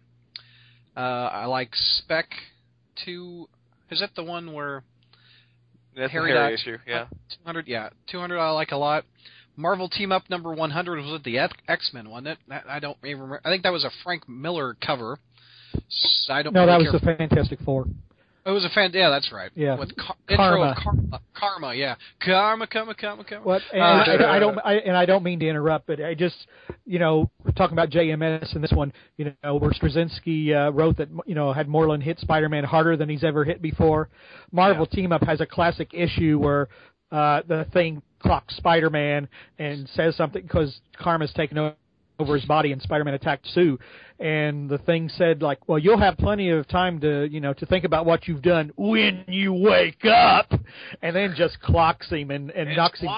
[0.97, 2.25] Uh, I like Spec
[3.05, 3.47] two.
[3.91, 4.83] Is that the one where
[5.95, 7.05] That's Harry a Harry Doc- issue, yeah.
[7.43, 7.67] 200?
[7.67, 9.05] Yeah, 200 I like a lot.
[9.55, 12.23] Marvel Team Up number 100 was it the X Men one?
[12.25, 13.41] That, that I don't even remember.
[13.45, 15.19] I think that was a Frank Miller cover.
[15.75, 16.53] S- I don't.
[16.53, 17.85] No, that really was care the Fantastic Four.
[18.47, 18.91] It was a fan.
[18.93, 19.51] Yeah, that's right.
[19.55, 19.77] Yeah.
[19.77, 20.55] With car- Karma.
[20.55, 21.73] intro of karma, karma.
[21.75, 23.45] Yeah, karma, karma, karma, karma.
[23.45, 23.61] What?
[23.73, 23.85] And, Uh,
[24.25, 24.57] I, I don't.
[24.63, 26.47] I, and I don't mean to interrupt, but I just,
[26.85, 28.93] you know, we're talking about JMS in this one.
[29.17, 33.09] You know, where Straczynski uh, wrote that, you know, had Morlun hit Spider-Man harder than
[33.09, 34.07] he's ever hit before.
[34.53, 36.69] Marvel Team Up has a classic issue where
[37.11, 39.27] uh, the thing clocks Spider-Man
[39.59, 41.75] and says something because Karma's taken o-
[42.19, 43.77] over his body and Spider-Man attacked Sue,
[44.19, 47.65] and the thing said like, "Well, you'll have plenty of time to, you know, to
[47.65, 50.51] think about what you've done when you wake up,"
[51.01, 53.09] and then just clocks him and, and it's knocks him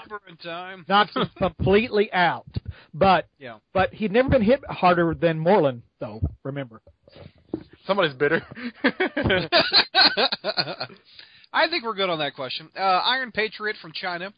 [0.43, 0.85] time.
[0.89, 2.45] knocks him completely out.
[2.93, 3.59] But Yeah.
[3.73, 6.21] but he'd never been hit harder than Morlun, though.
[6.43, 6.81] Remember?
[7.85, 8.41] Somebody's bitter.
[11.51, 12.69] I think we're good on that question.
[12.77, 14.31] Uh, Iron Patriot from China.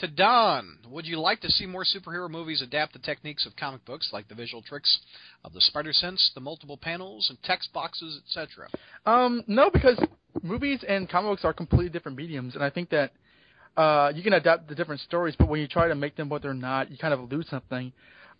[0.00, 3.82] To Don, would you like to see more superhero movies adapt the techniques of comic
[3.86, 4.98] books, like the visual tricks
[5.42, 8.68] of the spider sense, the multiple panels and text boxes, etc.?
[9.06, 9.98] Um, no, because
[10.42, 13.12] movies and comic books are completely different mediums, and I think that
[13.78, 16.42] uh, you can adapt the different stories, but when you try to make them what
[16.42, 17.90] they're not, you kind of lose something.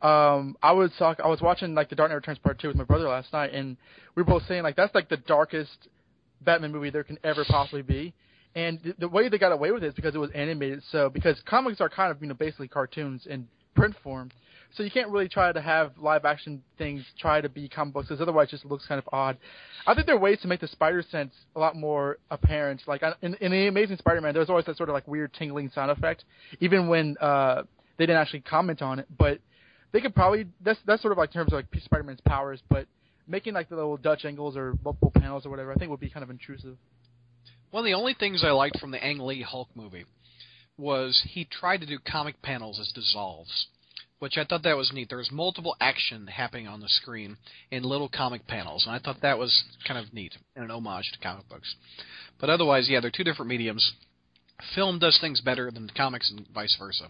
[0.03, 2.77] Um, I was talk, I was watching like The Dark Knight Returns Part Two with
[2.77, 3.79] my brother last night, and
[4.14, 5.88] we were both saying like that's like the darkest
[6.42, 8.12] Batman movie there can ever possibly be.
[8.57, 10.83] And the, the way they got away with it is because it was animated.
[10.90, 14.31] So because comics are kind of you know basically cartoons in print form,
[14.75, 18.09] so you can't really try to have live action things try to be comic books
[18.09, 19.37] because otherwise it just looks kind of odd.
[19.87, 22.83] I think there are ways to make the spider sense a lot more apparent.
[22.87, 25.90] Like in, in the Amazing Spider-Man, there's always that sort of like weird tingling sound
[25.90, 26.25] effect,
[26.61, 27.62] even when uh,
[27.99, 29.07] they didn't actually comment on it.
[29.19, 29.38] But
[29.92, 32.87] they could probably that's that's sort of like in terms of like Spider-Man's powers, but
[33.29, 36.11] making like the little Dutch angles or multiple panels or whatever, I think would be
[36.11, 36.77] kind of intrusive.
[37.70, 40.05] One of the only things I liked from the Ang Lee Hulk movie
[40.79, 43.66] was he tried to do comic panels as dissolves,
[44.18, 45.09] which I thought that was neat.
[45.09, 47.37] There was multiple action happening on the screen
[47.70, 51.11] in little comic panels, and I thought that was kind of neat and an homage
[51.12, 51.74] to comic books.
[52.40, 53.92] But otherwise, yeah, they're two different mediums.
[54.74, 57.09] Film does things better than comics and vice versa.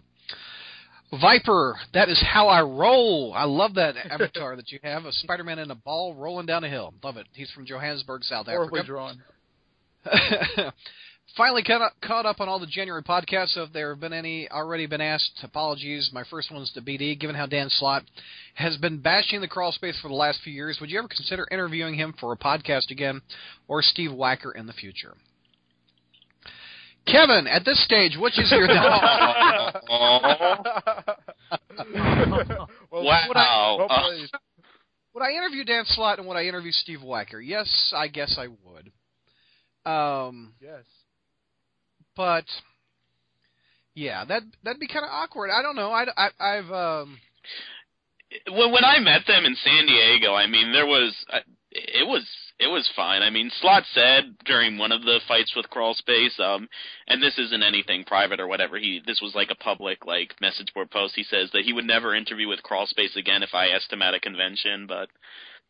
[1.21, 3.33] Viper, that is how I roll.
[3.35, 6.69] I love that avatar that you have, a Spider-Man in a ball rolling down a
[6.69, 6.95] hill.
[7.05, 7.27] Love it.
[7.33, 8.87] He's from Johannesburg, South Horribly Africa.
[8.87, 9.23] drawn.
[11.37, 13.51] Finally caught up, caught up on all the January podcasts.
[13.51, 16.11] So if there have been any already been asked, apologies.
[16.13, 17.19] My first one's to BD.
[17.19, 18.05] Given how Dan Slott
[18.55, 21.47] has been bashing the crawl space for the last few years, would you ever consider
[21.51, 23.21] interviewing him for a podcast again,
[23.69, 25.15] or Steve Wacker in the future?
[27.07, 28.99] Kevin, at this stage, which is your wow.
[32.91, 34.27] Would I, Well
[35.15, 37.41] would I interview Dan Slott and would I interview Steve Wacker?
[37.43, 38.91] Yes, I guess I would.
[39.87, 40.85] Um, yes.
[42.17, 42.45] but
[43.95, 45.51] yeah, that that'd be kind of awkward.
[45.51, 45.91] I don't know.
[45.91, 47.19] I, I I've um
[48.51, 51.39] when when I met them in San Diego, I mean, there was uh,
[51.71, 52.27] it was
[52.59, 53.23] it was fine.
[53.23, 56.69] I mean, Slott said during one of the fights with Crawl Space, um,
[57.07, 58.79] and this isn't anything private or whatever.
[58.79, 61.15] He this was like a public like message board post.
[61.15, 64.03] He says that he would never interview with Crawl Space again if I asked him
[64.03, 65.09] at a convention, but.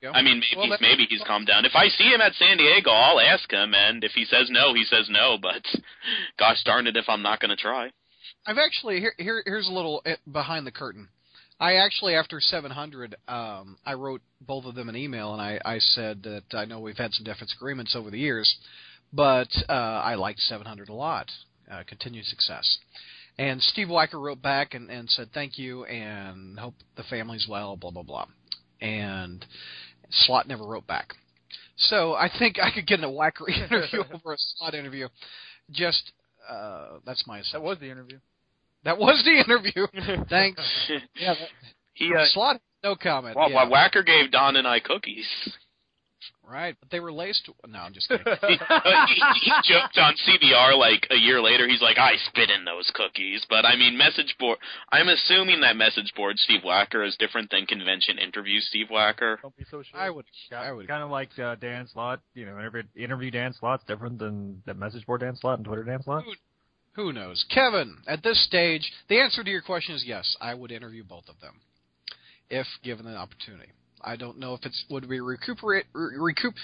[0.04, 1.64] I mean, maybe Well, maybe he's calmed down.
[1.64, 4.74] If I see him at San Diego, I'll ask him, and if he says no,
[4.74, 5.38] he says no.
[5.40, 5.62] But
[6.38, 7.90] gosh darn it, if I'm not going to try.
[8.46, 11.08] I've actually here here here's a little eh, behind the curtain.
[11.58, 15.78] I actually after 700, um, I wrote both of them an email and I I
[15.78, 18.54] said that I know we've had some different agreements over the years,
[19.12, 21.30] but uh, I liked 700 a lot.
[21.70, 22.78] Uh, continued success.
[23.38, 27.76] And Steve Wacker wrote back and, and said thank you and hope the family's well,
[27.76, 28.26] blah blah blah.
[28.80, 29.44] And
[30.10, 31.14] Slott never wrote back.
[31.76, 35.08] So I think I could get in a Wacker interview over a Slott interview.
[35.70, 36.12] Just
[36.48, 38.18] uh, that's my That was the interview.
[38.84, 39.86] That was the interview.
[40.28, 40.62] Thanks.
[41.16, 41.48] Yeah, that,
[41.94, 43.36] He uh, Slott no comment.
[43.36, 43.66] well, yeah.
[43.68, 45.26] Wacker gave Don and I cookies.
[46.48, 47.46] Right, but they were laced.
[47.46, 48.24] To no, I'm just kidding.
[48.24, 51.66] he, he joked on CBR like a year later.
[51.66, 53.44] He's like, I spit in those cookies.
[53.50, 54.58] But I mean, message board.
[54.92, 59.42] I'm assuming that message board Steve Wacker is different than convention interview Steve Wacker.
[59.42, 59.98] Don't be so sure.
[59.98, 60.24] I would.
[60.56, 60.86] I would.
[60.86, 62.20] Kind of like uh, Dan Slott.
[62.34, 65.82] You know, every interview Dan Slott's different than the message board Dan Slott and Twitter
[65.82, 66.24] Dan Slott.
[66.94, 67.44] Who knows?
[67.52, 70.36] Kevin, at this stage, the answer to your question is yes.
[70.40, 71.60] I would interview both of them
[72.48, 73.70] if given the opportunity.
[74.02, 76.54] I don't know if it's would we recuperate re- recoup.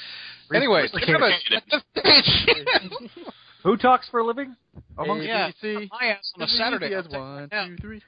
[0.54, 3.10] Anyway, Kevin, at this stage,
[3.62, 4.56] Who talks for a living?
[4.98, 5.88] Amongst yeah, ABC.
[5.90, 6.88] my ass on a Saturday.
[6.88, 7.66] He I'll has take one, that now.
[7.66, 8.02] two, three.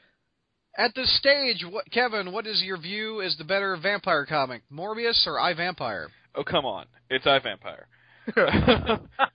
[0.76, 5.26] At this stage, what, Kevin, what is your view as the better vampire comic, Morbius
[5.26, 6.08] or I Vampire?
[6.34, 7.86] Oh come on, it's I Vampire.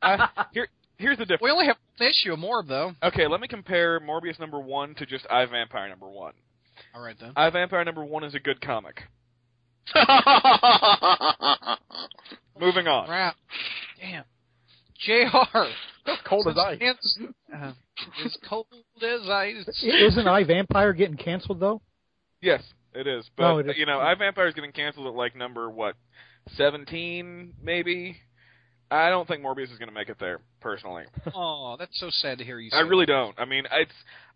[0.02, 1.44] I, here, here's the difference.
[1.44, 2.92] We only have one issue of Morb, though.
[3.04, 6.34] Okay, let me compare Morbius number one to just I Vampire number one.
[6.94, 7.32] All right then.
[7.36, 9.04] I Vampire number one is a good comic.
[12.60, 13.08] Moving on.
[13.08, 13.36] Crap.
[14.00, 14.24] Damn.
[15.00, 15.38] Jr.
[16.26, 16.78] Cold as ice.
[16.82, 17.20] It's,
[17.56, 17.72] uh,
[18.26, 18.68] as cold
[19.02, 19.68] as ice.
[19.84, 21.82] Isn't I Vampire getting canceled though?
[22.42, 23.30] Yes, it is.
[23.38, 23.78] But it is.
[23.78, 25.96] you know, I Vampire is getting canceled at like number what,
[26.56, 28.18] seventeen maybe.
[28.92, 31.04] I don't think Morbius is going to make it there personally.
[31.36, 32.78] Oh, that's so sad to hear you say.
[32.78, 33.40] I really don't.
[33.40, 33.92] I mean, it's.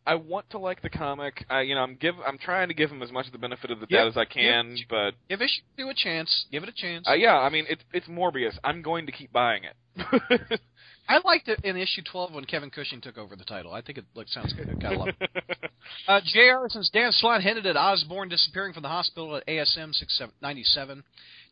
[0.05, 1.45] I want to like the comic.
[1.49, 2.15] I, you know, I'm give.
[2.25, 4.17] I'm trying to give him as much of the benefit of the Yep, doubt as
[4.17, 6.45] I can, but Give issue a chance.
[6.51, 7.05] Give it a chance.
[7.09, 8.57] uh, yeah, I mean, it's it's Morbius.
[8.63, 10.59] I'm going to keep buying it.
[11.07, 13.73] I liked it in issue 12 when Kevin Cushing took over the title.
[13.73, 14.67] I think it like, sounds good.
[14.81, 15.29] Gotta love it.
[16.07, 20.97] Uh, JR, since Dan Slott hinted at Osborn disappearing from the hospital at ASM 697,
[20.97, 21.03] do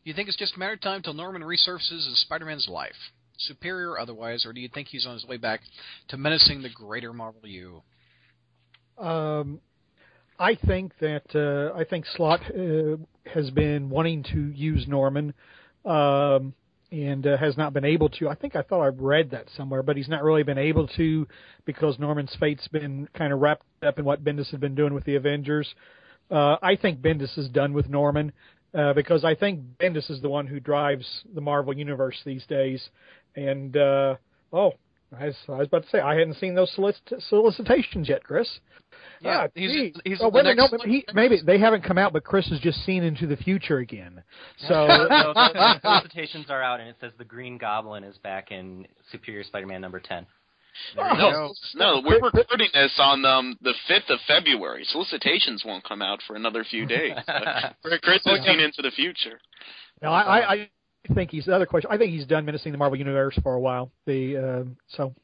[0.04, 2.96] you think it's just a matter of time till Norman resurfaces in Spider-Man's life?
[3.36, 5.60] Superior otherwise, or do you think he's on his way back
[6.08, 7.82] to menacing the greater Marvel U?
[8.98, 9.60] Um,
[10.38, 12.96] I think that uh, I think Slott uh,
[13.32, 15.34] has been wanting to use Norman,
[15.84, 16.54] um,
[16.90, 18.28] and uh, has not been able to.
[18.28, 21.26] I think I thought I read that somewhere, but he's not really been able to
[21.64, 25.04] because Norman's fate's been kind of wrapped up in what Bendis has been doing with
[25.04, 25.68] the Avengers.
[26.30, 28.32] Uh, I think Bendis is done with Norman
[28.74, 32.82] uh, because I think Bendis is the one who drives the Marvel universe these days.
[33.36, 34.16] And uh,
[34.52, 34.72] oh,
[35.18, 38.48] I was, I was about to say I hadn't seen those solicit- solicitations yet, Chris.
[39.20, 42.12] Yeah, Ah, he's- he's oh, wait a minute, no, he, maybe they haven't come out,
[42.12, 44.22] but Chris has just seen into the future again.
[44.68, 48.86] So no, the solicitations are out, and it says the Green Goblin is back in
[49.10, 50.26] Superior Spider-Man number ten.
[50.96, 51.52] There you.
[51.74, 54.84] No, we're recording this on um, the 5th of February.
[54.84, 57.12] Solicitations won't come out for another few days.
[57.26, 59.38] But Chris is seen into the future.
[60.00, 60.70] Now, I, I, I
[61.14, 61.90] think he's the other question.
[61.92, 63.90] I think he's done menacing the Marvel Universe for a while.
[64.06, 65.14] The uh, so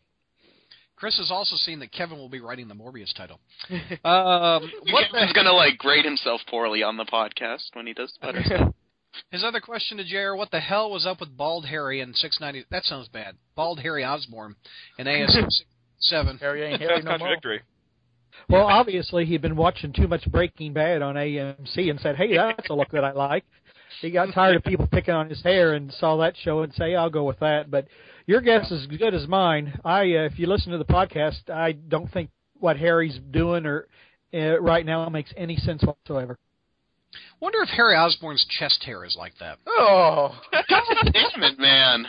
[0.98, 3.40] Chris has also seen that Kevin will be writing the Morbius title.
[4.04, 8.42] Um, what Kevin's gonna like grade himself poorly on the podcast when he does better
[8.42, 8.74] stuff.
[9.30, 12.66] his other question to JR, what the hell was up with Bald Harry in 690?
[12.70, 13.36] That sounds bad.
[13.54, 14.56] Bald Harry Osborn
[14.98, 15.48] in ASM
[16.00, 16.38] 7.
[16.38, 17.36] Harry ain't That's Harry no more.
[18.48, 22.70] well, obviously he'd been watching too much Breaking Bad on AMC and said, "Hey, that's
[22.70, 23.44] a look that I like."
[24.00, 26.94] He got tired of people picking on his hair and saw that show and say,
[26.94, 27.88] "I'll go with that." But
[28.26, 29.78] your guess is as good as mine.
[29.84, 32.30] I, uh, if you listen to the podcast, I don't think
[32.60, 33.88] what Harry's doing or
[34.34, 36.38] uh, right now makes any sense whatsoever.
[37.40, 39.58] Wonder if Harry Osborn's chest hair is like that.
[39.66, 42.06] Oh, God damn it, man!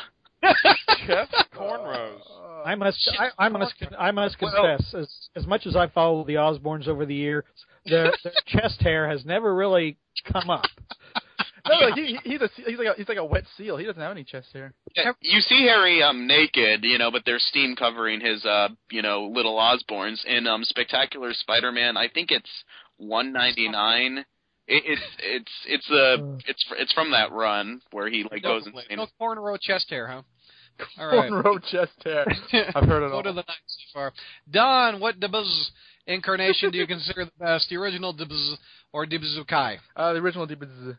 [1.07, 2.19] Chest cornrows.
[2.65, 6.33] I must, I, I must, I must confess, as as much as I follow the
[6.35, 7.45] Osborns over the years,
[7.85, 9.97] their, their chest hair has never really
[10.31, 10.65] come up.
[11.69, 13.77] No, like he, he- he's a he's like a he's like a wet seal.
[13.77, 14.73] He doesn't have any chest hair.
[14.95, 19.01] Yeah, You see Harry um naked, you know, but there's steam covering his uh, you
[19.01, 21.95] know, little Osborns in um Spectacular Spider-Man.
[21.97, 22.49] I think it's
[22.97, 24.17] 199.
[24.17, 24.25] It,
[24.85, 28.97] it's it's it's the it's it's from that run where he like goes insane.
[28.97, 30.21] No cornrow chest hair, huh?
[30.99, 31.31] All right.
[31.31, 32.25] Cornrow chest hair.
[32.75, 33.09] I've heard it all.
[33.09, 33.23] Go all.
[33.23, 34.13] to the night so far.
[34.49, 35.71] Don, what Dibs
[36.05, 37.67] incarnation do you consider the best?
[37.69, 38.57] The original Dibs
[38.93, 39.77] or Dibzukai?
[39.95, 40.97] Uh, the original Dibz.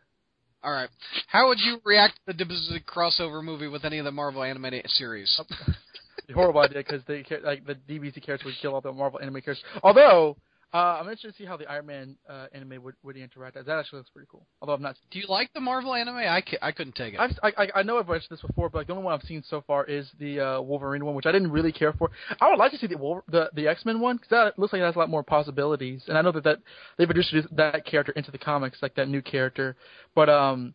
[0.63, 0.89] All right.
[1.27, 4.87] How would you react to the Dibz crossover movie with any of the Marvel animated
[4.89, 5.41] series?
[6.33, 9.63] horrible idea because they like the DBZ characters would kill all the Marvel anime characters.
[9.83, 10.37] Although
[10.73, 13.55] uh, I'm interested to see how the Iron Man uh, anime would, would interact.
[13.55, 14.45] That actually looks pretty cool.
[14.61, 14.95] Although I'm not.
[15.11, 16.15] Do you like the Marvel anime?
[16.15, 17.19] I, ca- I couldn't take it.
[17.19, 19.27] I've, I I- I know I've watched this before, but like the only one I've
[19.27, 22.09] seen so far is the uh, Wolverine one, which I didn't really care for.
[22.39, 24.71] I would like to see the Wolver- the, the X Men one because that looks
[24.71, 26.59] like it has a lot more possibilities, and I know that, that
[26.97, 29.75] they've introduced that character into the comics, like that new character.
[30.15, 30.73] But um,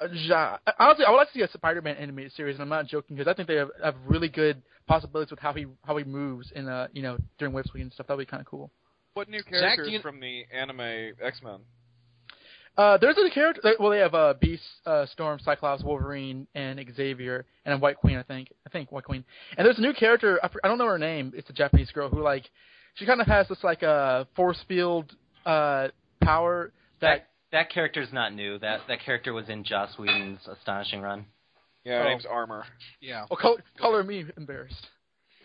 [0.00, 2.86] uh, ja- honestly, I would like to see a Spider-Man animated series, and I'm not
[2.88, 6.02] joking because I think they have, have really good possibilities with how he how he
[6.02, 8.08] moves in uh you know during Web Week and stuff.
[8.08, 8.70] That'd be kind of cool.
[9.14, 11.60] What new characters do you- from the anime X Men?
[12.76, 13.74] Uh, there's a character.
[13.78, 18.16] Well, they have uh, Beast, uh, Storm, Cyclops, Wolverine, and Xavier, and a White Queen.
[18.16, 18.48] I think.
[18.66, 19.24] I think White Queen.
[19.58, 20.40] And there's a new character.
[20.42, 21.32] I, I don't know her name.
[21.36, 22.48] It's a Japanese girl who like,
[22.94, 25.88] she kind of has this like uh, force field uh,
[26.22, 27.08] power that.
[27.10, 27.28] That
[27.66, 28.58] that character's not new.
[28.58, 31.26] That that character was in Joss Whedon's Astonishing Run.
[31.84, 32.08] Yeah, her Oh.
[32.08, 32.64] name's Armor.
[33.02, 33.26] yeah.
[33.28, 34.86] Well, color, color me embarrassed.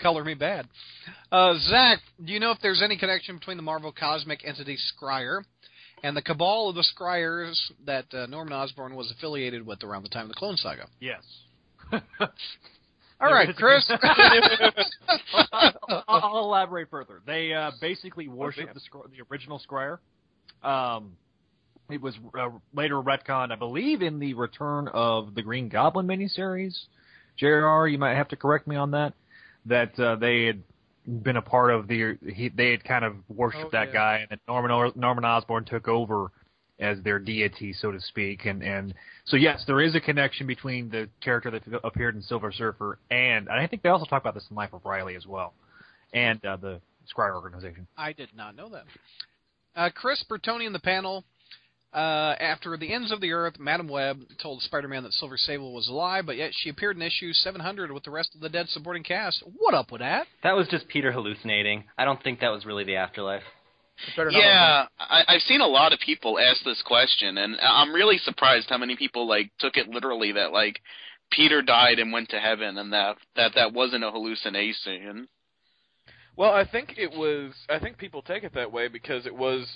[0.00, 0.66] Color me bad.
[1.32, 5.42] Uh, Zach, do you know if there's any connection between the Marvel cosmic entity Scryer
[6.02, 10.08] and the cabal of the Scryers that uh, Norman Osborn was affiliated with around the
[10.08, 10.86] time of the Clone Saga?
[11.00, 11.22] Yes.
[13.20, 13.90] All right, Chris.
[15.52, 17.20] I'll, I'll elaborate further.
[17.26, 18.74] They uh, basically worshipped damn.
[18.74, 19.98] the, scr- the original Scryer.
[20.62, 21.16] Um,
[21.90, 26.76] it was uh, later retconned, I believe, in the Return of the Green Goblin miniseries.
[27.38, 29.14] JR, you might have to correct me on that.
[29.66, 30.62] That uh, they had
[31.06, 32.16] been a part of the.
[32.26, 33.92] He, they had kind of worshipped Oh, that yeah.
[33.92, 36.30] guy, and then Norman Norman Osborn took over
[36.80, 38.46] as their deity, so to speak.
[38.46, 38.94] And and
[39.24, 43.48] so yes, there is a connection between the character that appeared in Silver Surfer and,
[43.48, 45.54] and I think they also talk about this in Life of Reilly as well,
[46.12, 46.80] and uh, the
[47.14, 47.86] Scryer organization.
[47.96, 48.84] I did not know that.
[49.74, 51.24] Uh, Chris Bertoni in the panel.
[51.92, 55.88] Uh, after the ends of the earth, Madam Web told Spider-Man that Silver Sable was
[55.88, 59.02] alive, but yet she appeared in issue 700 with the rest of the dead supporting
[59.02, 59.42] cast.
[59.56, 60.26] What up with that?
[60.42, 61.84] That was just Peter hallucinating.
[61.96, 63.42] I don't think that was really the afterlife.
[64.06, 67.56] It better not Yeah, I, I've seen a lot of people ask this question, and
[67.60, 70.80] I'm really surprised how many people like took it literally that like
[71.30, 75.26] Peter died and went to heaven, and that that that wasn't a hallucination.
[76.36, 77.52] Well, I think it was.
[77.68, 79.66] I think people take it that way because it was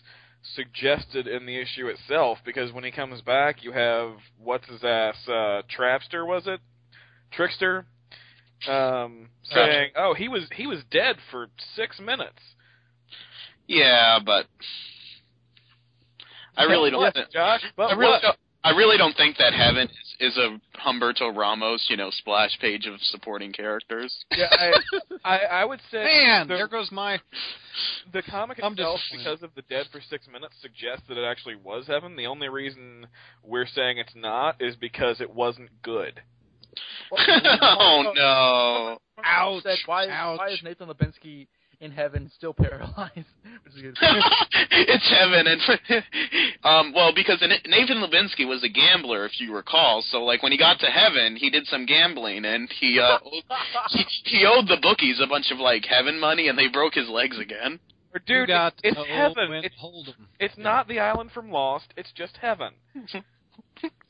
[0.55, 2.39] suggested in the issue itself.
[2.45, 6.61] Because when he comes back, you have what's his ass, uh, Trapster was it,
[7.33, 7.87] Trickster,
[8.69, 12.39] um, saying, "Oh, he was he was dead for six minutes."
[13.67, 14.47] Yeah, but
[16.57, 17.03] I really don't.
[17.03, 18.23] Yes, thi- Josh, but I really what?
[18.23, 18.37] don't.
[18.65, 19.89] I really don't think that heaven
[20.21, 24.15] is, is a Humberto Ramos, you know, splash page of supporting characters.
[24.31, 24.73] Yeah, I,
[25.25, 27.19] I I would say Man, the, there goes my.
[28.13, 29.25] the comic I'm itself, disappointed.
[29.25, 32.15] because of the dead for six minutes, suggests that it actually was heaven.
[32.17, 33.07] The only reason
[33.43, 36.21] we're saying it's not is because it wasn't good.
[37.13, 38.99] oh no!
[39.25, 39.63] Ouch.
[39.65, 40.39] Said, why, Ouch.
[40.39, 41.49] why is Nathan Lubensky
[41.83, 43.29] in heaven still paralyzed.
[43.65, 43.97] Which is
[44.71, 45.61] it's heaven and
[46.65, 50.59] um well because Nathan Levinsky was a gambler if you recall so like when he
[50.59, 53.19] got to heaven he did some gambling and he uh
[53.91, 57.09] he, he owed the bookies a bunch of like heaven money and they broke his
[57.09, 57.79] legs again
[58.15, 59.53] Or, Dude, it's, it's heaven.
[59.65, 60.29] It's, to hold 'em.
[60.39, 61.87] it's not the island from Lost.
[61.97, 62.75] It's just heaven.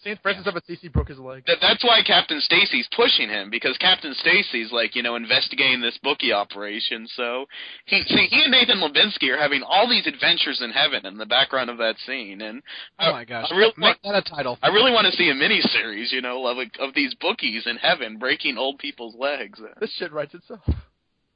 [0.05, 1.44] Saint Francis of Assisi broke his leg.
[1.46, 5.98] that, that's why Captain Stacy's pushing him because Captain Stacy's like you know investigating this
[6.03, 7.46] bookie operation so
[7.86, 11.26] he see, he and Nathan Levinsky are having all these adventures in heaven in the
[11.26, 12.62] background of that scene and
[12.98, 13.48] Oh my gosh!
[13.50, 14.59] I really Make that a title.
[14.62, 18.18] I really want to see a miniseries, you know, of, of these bookies in heaven
[18.18, 19.59] breaking old people's legs.
[19.80, 20.61] This shit writes itself.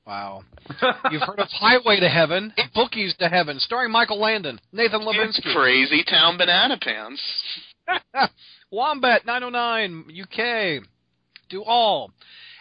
[0.07, 0.45] Wow.
[1.11, 5.29] You've heard of Highway to Heaven, Bookies to Heaven, starring Michael Landon, Nathan Levinsky.
[5.29, 5.55] It's Levinsky.
[5.55, 7.21] crazy town banana pants.
[8.71, 10.83] Wombat 909 UK.
[11.49, 12.11] Do all.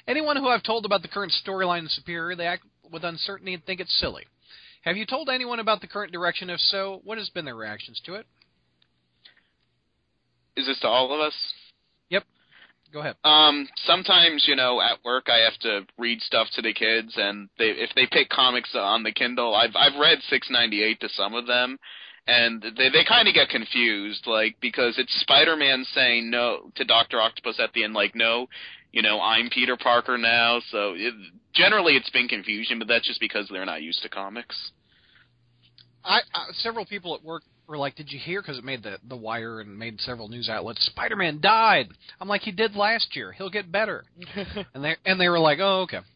[0.08, 3.64] Anyone who I've told about the current storyline in Superior, they act with uncertainty and
[3.66, 4.26] think it's silly.
[4.84, 6.50] Have you told anyone about the current direction?
[6.52, 8.28] If so, what has been their reactions to it?
[10.56, 11.34] Is this to all of us?
[12.10, 12.24] Yep.
[12.94, 13.16] Go ahead.
[13.24, 17.50] Um, sometimes, you know, at work I have to read stuff to the kids, and
[17.58, 21.48] they if they pick comics on the Kindle, I've I've read 698 to some of
[21.48, 21.78] them,
[22.28, 27.22] and they they kind of get confused, like because it's Spider-Man saying no to Doctor
[27.22, 28.48] Octopus at the end, like no,
[28.92, 30.60] you know, I'm Peter Parker now.
[30.72, 31.14] So it,
[31.54, 34.56] generally, it's been confusion, but that's just because they're not used to comics.
[36.04, 38.98] I, I several people at work were like, "Did you hear?" Because it made the
[39.08, 40.84] the wire and made several news outlets.
[40.86, 41.90] Spider-Man died.
[42.20, 43.32] I'm like, he did last year.
[43.32, 44.06] He'll get better.
[44.74, 46.00] and they and they were like, "Oh, okay."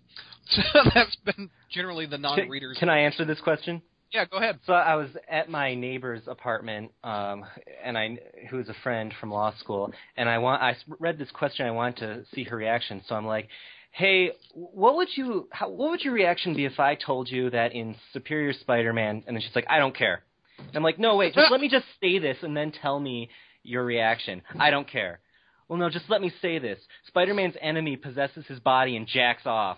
[0.51, 0.63] So
[0.95, 2.77] that's been generally the non-readers.
[2.79, 3.83] can I answer this question?
[4.11, 4.59] Yeah, go ahead.
[4.65, 7.45] So I was at my neighbor's apartment, um,
[7.83, 8.17] and I
[8.49, 11.67] who's a friend from law school, and I want I read this question.
[11.67, 13.03] I wanted to see her reaction.
[13.07, 13.49] So I'm like,
[13.91, 17.73] "Hey, what would you how, what would your reaction be if I told you that
[17.73, 20.23] in Superior Spider-Man?" And then she's like, "I don't care."
[20.57, 23.29] And I'm like, "No, wait, just let me just say this and then tell me
[23.63, 24.41] your reaction.
[24.59, 25.19] I don't care."
[25.67, 26.79] Well, no, just let me say this.
[27.05, 29.77] Spider-Man's enemy possesses his body and jacks off.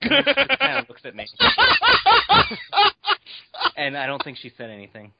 [0.00, 1.26] And she kind of looks at me.
[3.76, 5.12] and I don't think she said anything.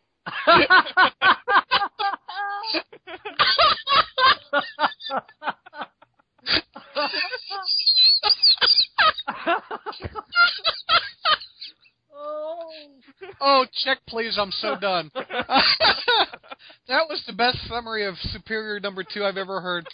[13.41, 14.37] Oh, check please.
[14.39, 15.11] I'm so done.
[15.15, 19.87] that was the best summary of Superior number two I've ever heard.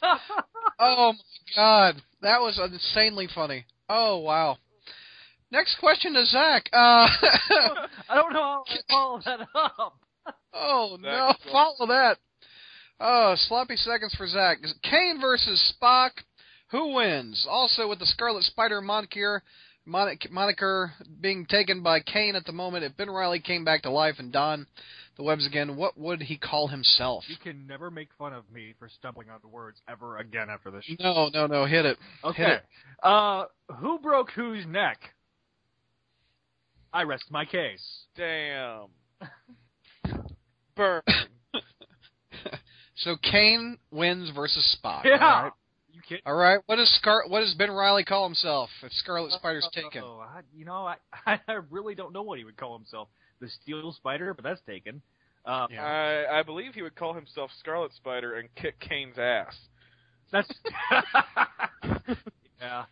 [0.78, 3.66] Oh my god, that was insanely funny.
[3.89, 4.59] Oh wow.
[5.55, 6.68] Next question to Zach.
[6.72, 6.76] Uh,
[8.09, 9.94] I don't know how to follow that up.
[10.52, 11.52] oh no, Next one.
[11.52, 12.18] follow that.
[12.98, 14.59] Oh, sloppy seconds for Zach.
[14.82, 16.11] Kaine versus Spock.
[16.72, 17.46] Who wins?
[17.48, 19.42] Also, with the Scarlet Spider moniker,
[19.86, 24.16] moniker being taken by Kaine at the moment, if Ben Reilly came back to life
[24.18, 24.66] and Don
[25.16, 27.22] the webs again, what would he call himself?
[27.28, 30.72] You can never make fun of me for stumbling on the words ever again after
[30.72, 30.84] this.
[30.98, 31.64] No, no, no.
[31.66, 31.96] Hit it.
[32.24, 32.52] Hit Okay.
[32.55, 32.64] it.
[33.02, 33.44] Uh,
[33.78, 34.98] who broke whose neck?
[36.95, 37.84] I rest my case.
[38.16, 38.86] Damn.
[40.76, 41.03] Burn.
[42.97, 45.05] So Kaine wins versus Spock.
[45.05, 45.12] Yeah.
[45.20, 45.53] All right.
[45.92, 46.22] You kidding?
[46.26, 46.61] All right.
[46.66, 47.24] What does Scar?
[47.28, 50.03] What does Ben Reilly call himself if Scarlet Spider's taken?
[50.05, 53.09] Oh, I, you know, I I really don't know what he would call himself.
[53.40, 55.03] The Steel Spider, but that's taken.
[55.45, 59.55] Uh, I I believe he would call himself Scarlet Spider and kick Kaine's ass.
[60.32, 60.49] That's
[62.61, 62.84] yeah,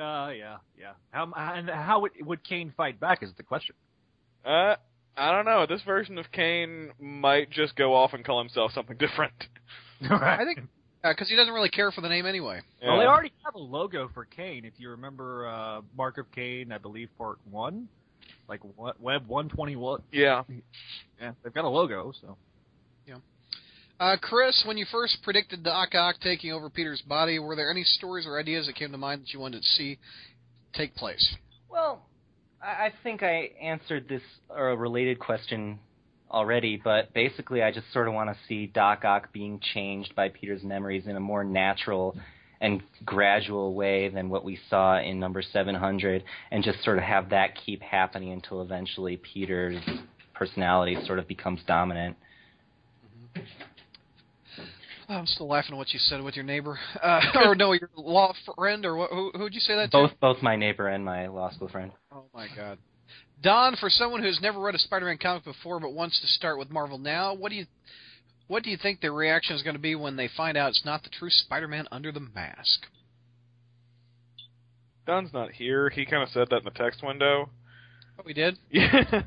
[0.00, 0.92] uh, yeah, yeah.
[1.10, 3.22] How and how would would Kaine fight back?
[3.22, 3.74] Is the question.
[4.44, 4.76] Uh,
[5.16, 5.66] I don't know.
[5.66, 9.34] This version of Kaine might just go off and call himself something different.
[10.10, 10.60] I think
[11.04, 12.60] because he doesn't really care for the name anyway.
[12.82, 14.64] Well, they already have a logo for Kaine.
[14.64, 17.88] If you remember, uh, Mark of Kaine, I believe part one,
[18.48, 20.02] like what Web one twenty one.
[20.10, 20.44] Yeah.
[21.20, 22.12] Yeah, they've got a logo.
[22.20, 22.36] So
[24.00, 27.84] Uh, Chris, when you first predicted the Ock taking over Peter's body, were there any
[27.84, 29.98] stories or ideas that came to mind that you wanted to see
[30.72, 31.36] take place?
[31.70, 32.00] Well,
[32.62, 35.78] I think I answered this or a related question
[36.30, 40.30] already, but basically, I just sort of want to see Doc Ock being changed by
[40.30, 42.16] Peter's memories in a more natural
[42.62, 47.28] and gradual way than what we saw in number 700, and just sort of have
[47.30, 49.76] that keep happening until eventually Peter's
[50.32, 52.16] personality sort of becomes dominant.
[53.36, 53.40] Oh,
[55.10, 58.32] I'm still laughing at what you said with your neighbor, uh, or no, your law
[58.56, 59.96] friend, or what, who who'd you say that to?
[59.96, 61.90] Both both my neighbor and my law school friend.
[62.12, 62.78] Oh my God,
[63.42, 66.70] Don, for someone who's never read a Spider-Man comic before but wants to start with
[66.70, 67.66] Marvel now, what do you
[68.48, 70.84] what do you think their reaction is going to be when they find out it's
[70.84, 72.86] not the true Spider-Man under the mask?
[75.06, 75.88] Don's not here.
[75.88, 77.50] He kind of said that in the text window.
[78.18, 78.58] Oh we did.
[78.70, 79.22] Yeah.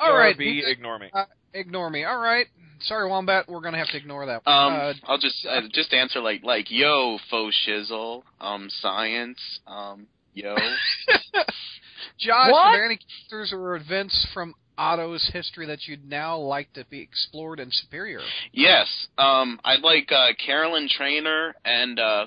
[0.00, 0.36] All right.
[0.36, 1.10] BRB, ignore me.
[1.12, 2.04] Uh, ignore me.
[2.04, 2.46] All right.
[2.80, 3.48] Sorry, Wombat.
[3.48, 4.42] We're gonna have to ignore that.
[4.46, 10.06] Um, Uh, I'll just uh, just answer like like yo faux shizzle um science um
[10.34, 10.56] yo
[12.18, 12.58] Josh, What?
[12.68, 12.98] are there any
[13.28, 18.20] characters or events from Otto's history that you'd now like to be explored in Superior?
[18.52, 18.86] yes
[19.18, 22.26] um I'd like uh Carolyn Trainer and uh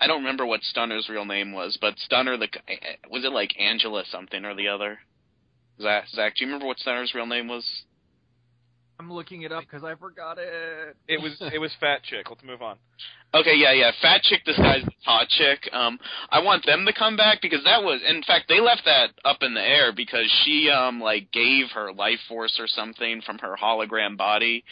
[0.00, 2.48] I don't remember what Stunner's real name was but Stunner the
[3.10, 4.98] was it like Angela something or the other
[5.80, 7.64] Zach Zach do you remember what Stunner's real name was
[9.00, 10.94] I'm looking it up because I forgot it.
[11.08, 12.28] It was it was fat chick.
[12.28, 12.76] Let's move on.
[13.32, 13.92] Okay, yeah, yeah.
[14.02, 15.70] Fat chick disguised as hot chick.
[15.72, 15.98] Um,
[16.28, 19.38] I want them to come back because that was, in fact, they left that up
[19.40, 23.56] in the air because she, um, like gave her life force or something from her
[23.56, 24.64] hologram body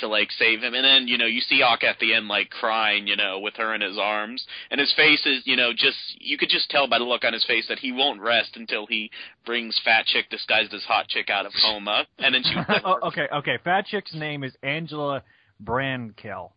[0.00, 2.50] to like save him, and then you know you see Ock at the end like
[2.50, 5.98] crying, you know, with her in his arms, and his face is, you know, just
[6.18, 8.86] you could just tell by the look on his face that he won't rest until
[8.86, 9.10] he
[9.46, 12.54] brings Fat chick disguised as hot chick out of coma, and then she.
[12.84, 13.58] oh, okay, okay.
[13.64, 15.22] Fat chick's name is Angela
[15.62, 16.50] Brancale.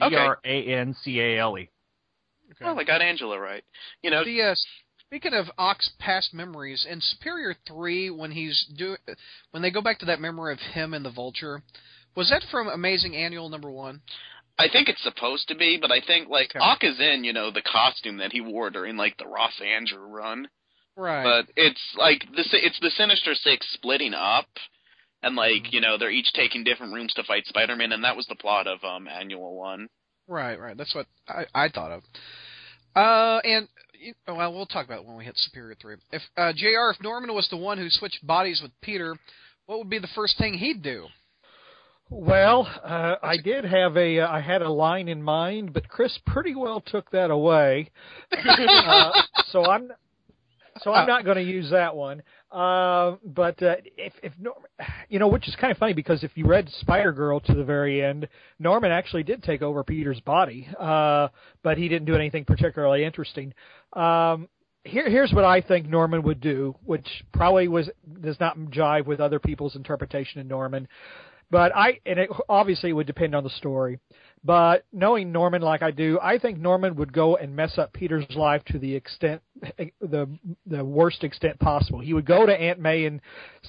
[0.00, 0.10] Okay.
[0.10, 1.70] B R A N C A L E.
[2.60, 3.62] Well, I got Angela right.
[4.02, 4.54] You know, The, uh,
[5.06, 8.96] speaking of Ock's past memories, in Superior Three, when he's do
[9.50, 11.62] when they go back to that memory of him and the Vulture,
[12.16, 14.00] was that from Amazing Annual Number One?
[14.58, 16.58] I think it's supposed to be, but I think like Okay.
[16.58, 19.98] Ock is in, you know, the costume that he wore during like the Ross Andru
[19.98, 20.48] run.
[20.96, 21.22] Right.
[21.22, 24.48] But it's like the it's the Sinister Six splitting up,
[25.22, 28.26] and like you know they're each taking different rooms to fight Spider-Man, and that was
[28.28, 29.88] the plot of um Annual One.
[30.28, 30.76] Right, right.
[30.76, 32.02] That's what I, I thought of.
[32.94, 33.68] Uh, and
[34.28, 35.96] well, we'll talk about it when we hit Superior Three.
[36.12, 36.90] If uh, Jr.
[36.94, 39.16] If Norman was the one who switched bodies with Peter,
[39.66, 41.06] what would be the first thing he'd do?
[42.10, 46.18] Well, uh, I did have a uh, I had a line in mind, but Chris
[46.26, 47.90] pretty well took that away.
[48.32, 49.12] uh,
[49.46, 49.92] so I'm
[50.82, 52.22] so I'm not going to use that one.
[52.50, 54.64] Uh, but uh, if if Norman,
[55.08, 57.62] you know, which is kind of funny because if you read Spider Girl to the
[57.62, 61.28] very end, Norman actually did take over Peter's body, uh,
[61.62, 63.54] but he didn't do anything particularly interesting.
[63.92, 64.48] Um,
[64.82, 67.88] here, here's what I think Norman would do, which probably was
[68.20, 70.88] does not jive with other people's interpretation of Norman.
[71.50, 73.98] But I, and it obviously it would depend on the story.
[74.42, 78.24] But knowing Norman like I do, I think Norman would go and mess up Peter's
[78.34, 79.42] life to the extent,
[80.00, 80.28] the
[80.66, 82.00] the worst extent possible.
[82.00, 83.20] He would go to Aunt May and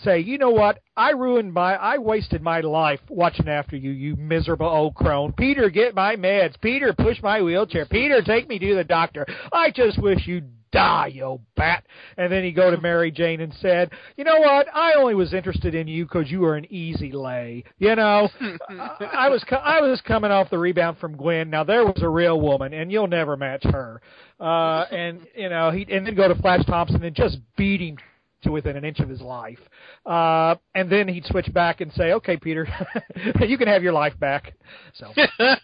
[0.03, 0.79] say, "You know what?
[0.95, 5.33] I ruined my, I wasted my life watching after you, you miserable old crone.
[5.33, 6.53] Peter, get my meds.
[6.61, 7.85] Peter, push my wheelchair.
[7.85, 9.25] Peter, take me to the doctor.
[9.51, 11.85] I just wish you'd die, old bat.
[12.17, 14.67] And then he'd go to Mary Jane and said, you know what?
[14.73, 17.63] I only was interested in you because you were an easy lay.
[17.77, 18.29] You know,
[18.69, 21.49] I, I was I was coming off the rebound from Gwen.
[21.49, 24.01] Now there was a real woman, and you'll never match her.
[24.39, 27.97] Uh, and you know, he and then go to Flash Thompson and just beat him
[28.43, 29.59] to within an inch of his life.
[30.05, 32.67] Uh, and then he'd switch back and say, okay, Peter,
[33.41, 34.53] you can have your life back.
[34.93, 35.13] So.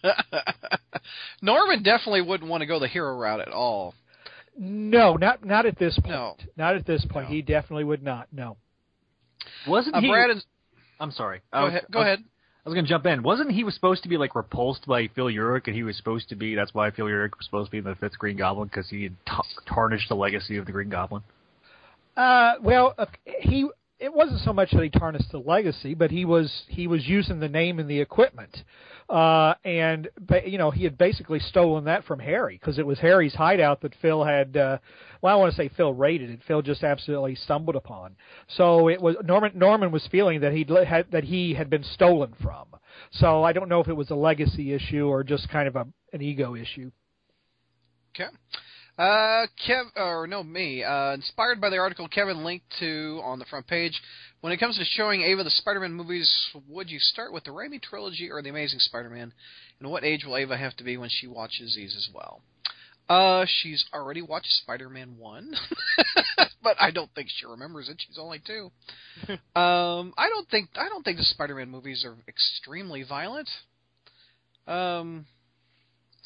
[1.41, 3.95] Norman definitely wouldn't want to go the hero route at all.
[4.57, 6.09] No, not not at this point.
[6.09, 6.35] No.
[6.57, 7.27] Not at this point.
[7.27, 8.27] He definitely would not.
[8.31, 8.57] No.
[9.67, 10.09] Wasn't Uh, he?
[10.09, 10.43] Brad is,
[10.99, 11.41] I'm sorry.
[11.53, 11.85] go was- ahead.
[11.91, 12.19] Go I was- ahead.
[12.65, 13.23] I was going to jump in.
[13.23, 16.27] Wasn't he was supposed to be like repulsed by Phil Urich, and he was supposed
[16.29, 16.53] to be?
[16.53, 19.03] That's why Phil Urich was supposed to be in the fifth Green Goblin because he
[19.03, 19.33] had t-
[19.65, 21.23] tarnished the legacy of the Green Goblin.
[22.17, 26.25] Uh, well, uh, he it wasn't so much that he tarnished the legacy, but he
[26.25, 28.63] was he was using the name and the equipment,
[29.09, 30.07] uh, and
[30.45, 33.95] you know he had basically stolen that from Harry because it was Harry's hideout that
[34.01, 34.55] Phil had.
[34.55, 34.77] Uh,
[35.21, 36.41] well, I want to say Phil raided it.
[36.47, 38.15] Phil just absolutely stumbled upon.
[38.49, 39.53] So it was Norman.
[39.55, 42.67] Norman was feeling that he had that he had been stolen from.
[43.11, 45.87] So I don't know if it was a legacy issue or just kind of a
[46.13, 46.91] an ego issue.
[48.15, 48.29] Okay.
[48.97, 50.83] Uh, Kev, or no, me.
[50.83, 54.01] Uh, inspired by the article Kevin linked to on the front page.
[54.41, 56.31] When it comes to showing Ava the Spider-Man movies,
[56.67, 59.33] would you start with the Raimi trilogy or the Amazing Spider-Man?
[59.79, 62.41] And what age will Ava have to be when she watches these as well?
[63.07, 65.53] Uh, she's already watched Spider-Man one,
[66.63, 68.01] but I don't think she remembers it.
[68.05, 68.71] She's only two.
[69.59, 73.47] um, I don't think I don't think the Spider-Man movies are extremely violent.
[74.67, 75.25] Um,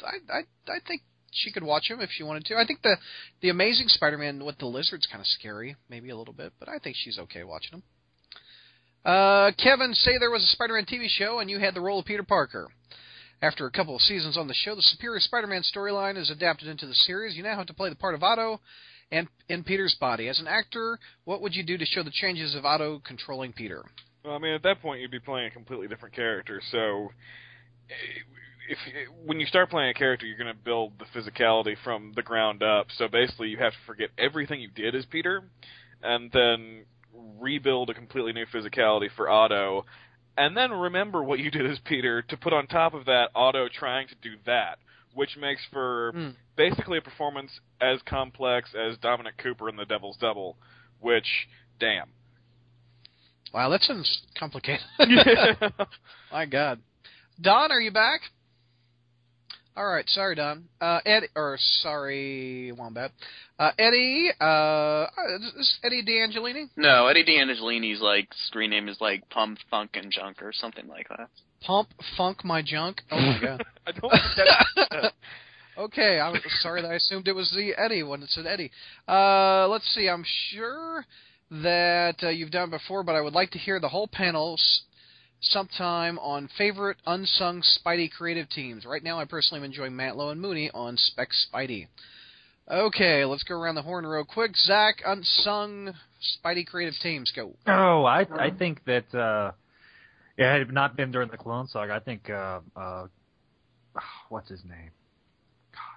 [0.01, 2.56] I I I think she could watch them if she wanted to.
[2.56, 2.98] I think the
[3.42, 6.78] the Amazing Spider-Man with the lizard's kind of scary, maybe a little bit, but I
[6.80, 7.84] think she's okay watching them.
[9.04, 12.06] Uh, Kevin, say there was a Spider-Man TV show and you had the role of
[12.06, 12.70] Peter Parker.
[13.42, 16.86] After a couple of seasons on the show, the Superior Spider-Man storyline is adapted into
[16.86, 17.36] the series.
[17.36, 18.62] You now have to play the part of Otto
[19.12, 20.30] and in Peter's body.
[20.30, 23.84] As an actor, what would you do to show the changes of Otto controlling Peter?
[24.24, 26.62] Well, I mean, at that point, you'd be playing a completely different character.
[26.72, 27.10] So,
[27.90, 28.22] eh,
[28.72, 28.78] if
[29.26, 32.63] when you start playing a character, you're going to build the physicality from the ground
[32.63, 32.88] up.
[32.97, 35.43] So basically, you have to forget everything you did as Peter,
[36.01, 36.86] and then
[37.39, 39.86] rebuild a completely new physicality for Otto,
[40.38, 43.67] and then remember what you did as Peter to put on top of that Otto
[43.67, 44.80] trying to do that,
[45.13, 46.30] which makes for Hmm.
[46.55, 47.51] basically a performance
[47.82, 50.55] as complex as Dominic Cooper in The Devil's Double,
[51.01, 51.28] which,
[51.78, 52.09] damn.
[53.53, 54.86] Wow, that sounds complicated.
[56.32, 56.80] My God.
[57.41, 58.22] Don, are you back?
[59.78, 60.65] All right, sorry, Don.
[60.82, 63.11] Uh, Eddie, or sorry, Wombat.
[63.57, 65.05] Uh, Eddie, uh,
[65.39, 66.65] is this Eddie D'Angelini?
[66.76, 71.07] No, Eddie D'Angelini's like screen name is like Pump Funk and Junk or something like
[71.09, 71.30] that.
[71.65, 73.01] Pump Funk My Junk.
[73.11, 73.63] Oh my God.
[73.88, 75.13] I don't think that's
[75.78, 78.72] okay, I'm sorry that I assumed it was the Eddie when it said Eddie.
[79.07, 80.09] Uh, let's see.
[80.09, 81.05] I'm sure
[81.49, 84.82] that uh, you've done before, but I would like to hear the whole panel s-
[85.42, 88.86] sometime on favorite unsung Spidey creative teams.
[88.86, 91.88] Right now, I personally am enjoying Mantlo and Mooney on Spec Spidey.
[92.70, 94.56] Okay, let's go around the horn real quick.
[94.56, 97.54] Zach, unsung Spidey creative teams, go.
[97.68, 99.52] Oh, I I think that uh
[100.38, 103.08] yeah, had not been during the Clone Saga, I think uh uh
[104.30, 104.92] what's his name?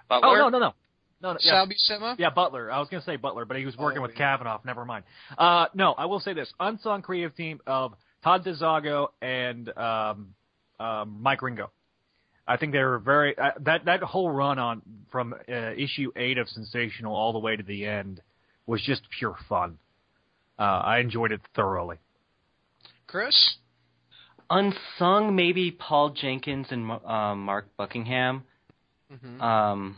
[0.09, 0.37] Oh Butler?
[0.37, 0.73] no no no.
[1.21, 1.65] No, no yeah.
[1.65, 2.15] Sal Buscema?
[2.19, 2.69] Yeah, Butler.
[2.69, 4.59] I was going to say Butler, but he was working with Kavanagh.
[4.65, 5.05] Never mind.
[5.37, 7.93] Uh, no, I will say this: unsung creative team of
[8.25, 10.33] Todd DeZago and um,
[10.79, 11.69] um, Mike Ringo.
[12.47, 16.39] I think they were very uh, that that whole run on from uh, issue eight
[16.39, 18.21] of Sensational all the way to the end
[18.65, 19.77] was just pure fun.
[20.57, 21.97] Uh, I enjoyed it thoroughly.
[23.05, 23.55] Chris?
[24.49, 28.43] Unsung, maybe Paul Jenkins and um, Mark Buckingham.
[29.11, 29.39] Mhm.
[29.41, 29.97] Um,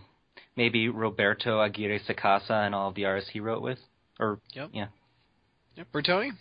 [0.58, 3.80] maybe Roberto Aguirre Sacasa and all of the artists he wrote with.
[4.20, 4.70] Or Yep.
[4.74, 4.88] yeah.
[5.76, 5.88] Yep.
[5.94, 6.32] Bertoni?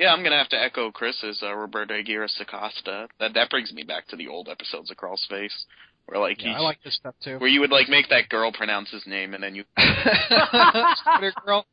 [0.00, 3.06] Yeah, I'm gonna have to echo Chris's uh, Roberto Aguirre Sacasa.
[3.20, 5.66] That that brings me back to the old episodes of Crawl Space,
[6.06, 7.38] where like Yeah, I like this stuff too.
[7.38, 11.66] where you would like make that girl pronounce his name and then you Spider Girl.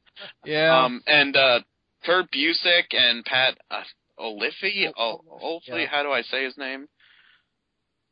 [0.45, 0.83] Yeah.
[0.85, 1.59] um and uh
[2.05, 3.83] Kurt Busiek and Pat uh,
[4.19, 4.91] Olliffe.
[4.97, 5.87] Oh, hopefully, Yeah.
[5.89, 6.87] how do I say his name?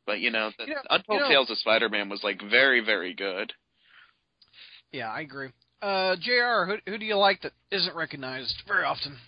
[0.06, 2.80] But you know, the You know- Untold you know- Tales of Spider-Man was like very,
[2.84, 3.52] very good.
[4.92, 5.50] Yeah, I agree.
[5.82, 6.64] Uh, Jr.
[6.66, 9.18] Who who do you like that isn't recognized very often?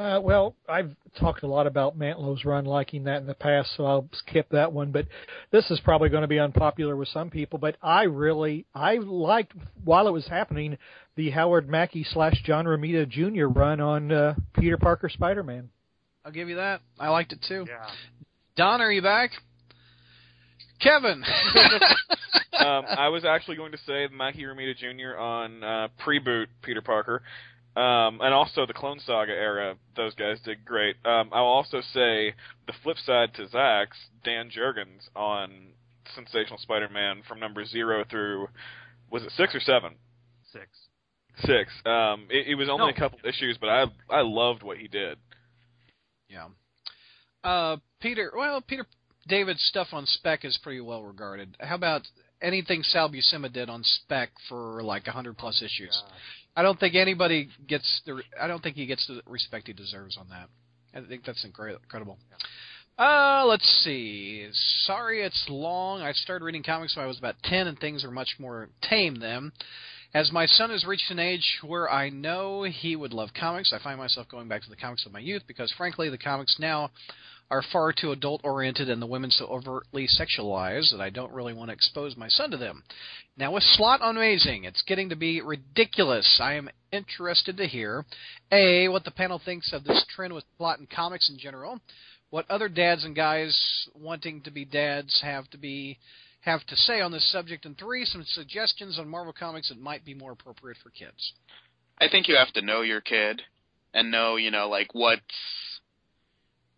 [0.00, 3.84] Uh, well, I've talked a lot about Mantlo's run, liking that in the past, so
[3.84, 4.92] I'll skip that one.
[4.92, 5.06] But
[5.50, 7.58] this is probably going to be unpopular with some people.
[7.58, 9.52] But I really, I liked
[9.84, 10.78] while it was happening
[11.16, 13.44] the Howard Mackie slash John Romita Jr.
[13.48, 15.68] run on uh, Peter Parker Spider-Man.
[16.24, 16.80] I'll give you that.
[16.98, 17.66] I liked it too.
[17.68, 17.86] Yeah.
[18.56, 19.32] Don, are you back?
[20.80, 21.22] Kevin.
[22.58, 25.18] um, I was actually going to say Mackie Romita Jr.
[25.18, 27.22] on uh, pre-boot Peter Parker,
[27.76, 29.76] um, and also the Clone Saga era.
[29.96, 30.96] Those guys did great.
[31.04, 32.34] Um, I'll also say
[32.66, 35.50] the flip side to Zach's Dan Jurgens on
[36.14, 38.48] Sensational Spider-Man from number zero through
[39.10, 39.94] was it six or seven?
[40.52, 40.66] Six.
[41.44, 41.70] Six.
[41.86, 42.90] Um, it, it was only No.
[42.90, 45.18] a couple issues, but I I loved what he did.
[46.28, 46.48] yeah.
[47.42, 48.32] Uh, Peter.
[48.36, 48.84] Well, Peter
[49.28, 51.56] David's stuff on Spec is pretty well regarded.
[51.60, 52.02] How about
[52.42, 56.02] anything Sal Buscema did on Spec for like a hundred plus issues?
[56.56, 58.22] I don't think anybody gets the.
[58.40, 60.48] I don't think he gets the respect he deserves on that.
[60.94, 62.18] I think that's incre- incredible.
[62.98, 64.48] Uh, let's see.
[64.84, 66.02] Sorry, it's long.
[66.02, 69.16] I started reading comics when I was about ten, and things are much more tame
[69.20, 69.52] then.
[70.12, 73.78] As my son has reached an age where I know he would love comics, I
[73.78, 76.90] find myself going back to the comics of my youth because, frankly, the comics now
[77.48, 81.52] are far too adult oriented and the women so overtly sexualized that I don't really
[81.52, 82.82] want to expose my son to them.
[83.36, 86.40] Now, with Slott on Amazing, it's getting to be ridiculous.
[86.42, 88.04] I am interested to hear
[88.50, 91.80] A, what the panel thinks of this trend with plot in comics in general,
[92.30, 95.98] what other dads and guys wanting to be dads have to be
[96.40, 100.04] have to say on this subject, and three, some suggestions on Marvel Comics that might
[100.04, 101.32] be more appropriate for kids.
[102.00, 103.42] I think you have to know your kid
[103.92, 105.20] and know, you know, like what's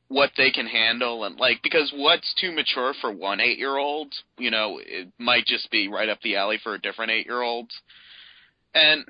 [0.08, 4.12] what they can handle and like because what's too mature for one eight year old,
[4.38, 7.40] you know, it might just be right up the alley for a different eight year
[7.40, 7.70] old.
[8.74, 9.04] And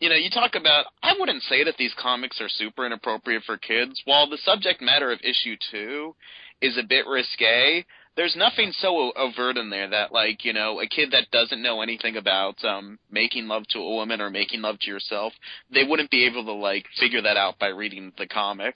[0.00, 3.58] you know, you talk about I wouldn't say that these comics are super inappropriate for
[3.58, 4.00] kids.
[4.04, 6.14] While the subject matter of issue two
[6.62, 7.84] is a bit risque,
[8.16, 11.82] there's nothing so overt in there that like you know a kid that doesn't know
[11.82, 15.32] anything about um making love to a woman or making love to yourself
[15.72, 18.74] they wouldn't be able to like figure that out by reading the comic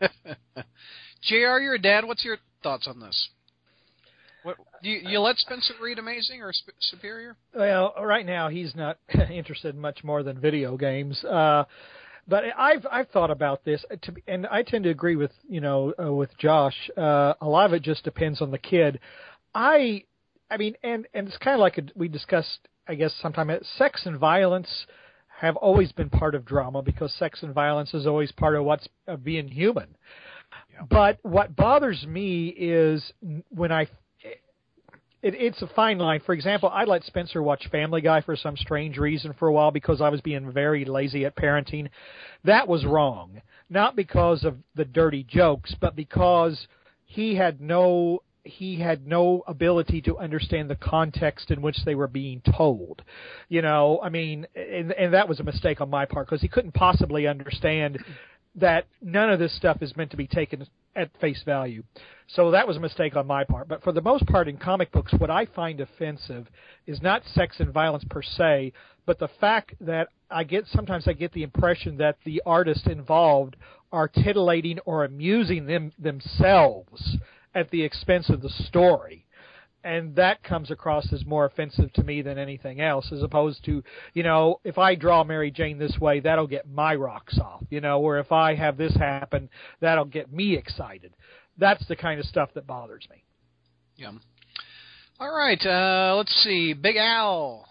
[1.22, 2.04] Jr., you're a dad.
[2.04, 3.28] What's your thoughts on this?
[4.44, 7.36] What do you, you let Spencer read Amazing or Sp- Superior?
[7.54, 8.98] Well, right now he's not
[9.30, 11.22] interested in much more than video games.
[11.24, 11.64] Uh,
[12.28, 15.94] but I've I've thought about this, uh, and I tend to agree with you know
[16.00, 16.90] uh, with Josh.
[16.96, 19.00] Uh, a lot of it just depends on the kid.
[19.54, 20.04] I
[20.50, 23.50] I mean, and and it's kind of like a, we discussed, I guess, sometime.
[23.50, 24.68] uh, Sex and violence
[25.40, 28.88] have always been part of drama because sex and violence is always part of what's
[29.06, 29.96] of being human.
[30.90, 33.12] But what bothers me is
[33.48, 33.86] when I
[35.22, 36.20] it, it's a fine line.
[36.24, 39.70] For example, I let Spencer watch Family Guy for some strange reason for a while
[39.70, 41.88] because I was being very lazy at parenting.
[42.44, 43.40] That was wrong.
[43.70, 46.66] Not because of the dirty jokes, but because
[47.04, 52.08] he had no he had no ability to understand the context in which they were
[52.08, 53.02] being told.
[53.50, 56.48] You know, I mean, and, and that was a mistake on my part because he
[56.48, 57.98] couldn't possibly understand
[58.60, 61.82] that none of this stuff is meant to be taken at face value.
[62.26, 63.68] So that was a mistake on my part.
[63.68, 66.48] But for the most part in comic books, what I find offensive
[66.86, 68.72] is not sex and violence per se,
[69.06, 73.56] but the fact that I get sometimes I get the impression that the artists involved
[73.92, 77.16] are titillating or amusing them themselves
[77.54, 79.24] at the expense of the story
[79.84, 83.82] and that comes across as more offensive to me than anything else as opposed to
[84.14, 87.80] you know if i draw mary jane this way that'll get my rocks off you
[87.80, 89.48] know or if i have this happen
[89.80, 91.14] that'll get me excited
[91.58, 93.22] that's the kind of stuff that bothers me
[93.96, 94.12] Yeah.
[95.20, 95.60] All right.
[95.66, 96.72] Uh, let's see.
[96.72, 97.66] Big Al.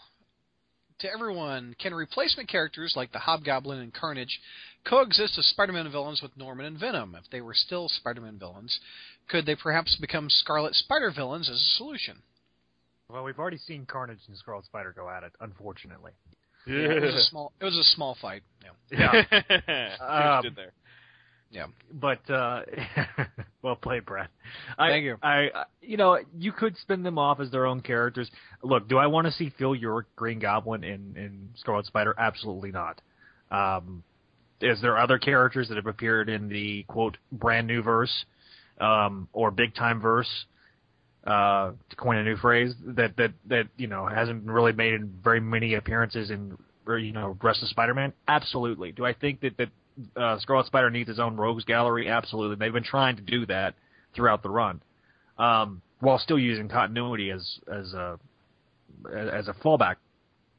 [0.99, 4.39] To everyone, can replacement characters like the Hobgoblin and Carnage
[4.84, 7.16] coexist as Spider-Man villains with Norman and Venom?
[7.16, 8.78] If they were still Spider-Man villains,
[9.28, 12.21] could they perhaps become Scarlet Spider villains as a solution?
[13.09, 16.11] Well, we've already seen Carnage and Scarlet Spider go at it, unfortunately.
[16.65, 16.75] yeah.
[16.75, 17.53] it was a small.
[17.61, 18.43] It was a small fight.
[18.63, 19.23] Yeah.
[19.30, 19.95] Yeah.
[20.01, 20.73] Um, there.
[21.49, 21.67] Yeah.
[21.93, 22.61] But uh
[23.61, 24.28] well played, Brad.
[24.78, 25.17] I, Thank you.
[25.23, 28.30] I, I you know, you could spin them off as their own characters.
[28.63, 32.13] Look, do I want to see Phil Urich, Green Goblin, in in Scarlet Spider?
[32.17, 33.01] Absolutely not.
[33.49, 34.03] Um,
[34.59, 38.25] is there other characters that have appeared in the quote brand new verse,
[38.80, 40.45] um, or big time verse?
[41.25, 45.41] Uh, to coin a new phrase that that that you know hasn't really made very
[45.41, 48.13] many appearances in or, you know rest of Spider-Man.
[48.30, 48.93] Absolutely.
[48.93, 49.69] Do I think that that
[50.15, 52.07] uh, Scarlet Spider needs his own rogues gallery?
[52.07, 52.55] Absolutely.
[52.55, 53.73] They've been trying to do that
[54.15, 54.82] throughout the run,
[55.38, 58.17] um, while still using continuity as as a
[59.13, 59.95] as a fallback.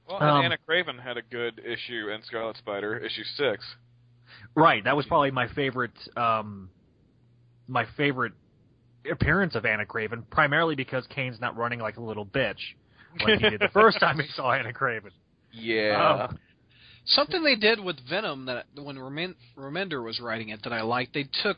[0.06, 3.64] Well, and Um, Ana Kraven had a good issue in Scarlet Spider, issue six.
[4.54, 4.84] Right.
[4.84, 5.96] That was probably my favorite.
[6.14, 6.68] Um,
[7.68, 8.32] my favorite
[9.10, 12.56] appearance of Ana Kraven, primarily because Kaine's not running like a little bitch
[13.24, 15.10] like he did the first time he saw Ana Kraven.
[15.52, 16.26] Yeah.
[16.28, 16.38] Um,
[17.06, 21.14] Something they did with Venom that when Remen- Remender was writing it that I liked,
[21.14, 21.56] they took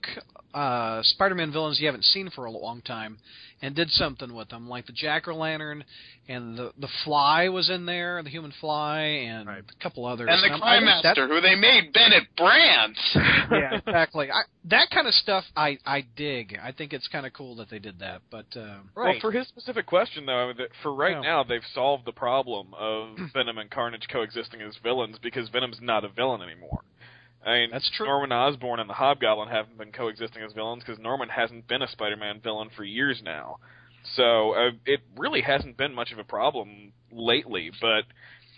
[0.55, 3.19] uh, Spider-Man villains you haven't seen for a long time
[3.63, 5.85] and did something with them, like the Jack o' Lantern
[6.29, 10.29] and the the Fly was in there, the Human Fly, and a couple others.
[10.31, 12.97] And the Um, Crime I think Master, who they made Bennett Brunt.
[13.15, 14.31] yeah, exactly.
[14.31, 16.59] I, that kind of stuff I I dig.
[16.63, 18.23] I think it's kind of cool that they did that.
[18.31, 21.21] But uh, Well, for his specific question, though, I mean, that for right Yeah.
[21.21, 26.05] now, they've solved the problem of Venom and Carnage coexisting as villains because Venom's not
[26.05, 26.81] a villain anymore.
[27.45, 28.07] I mean, That's true.
[28.07, 31.89] Norman Osborn and the Hobgoblin haven't been coexisting as villains because Norman hasn't been a
[31.89, 33.59] Spider-Man villain for years now.
[34.15, 37.71] So uh, it really hasn't been much of a problem lately.
[37.81, 38.05] But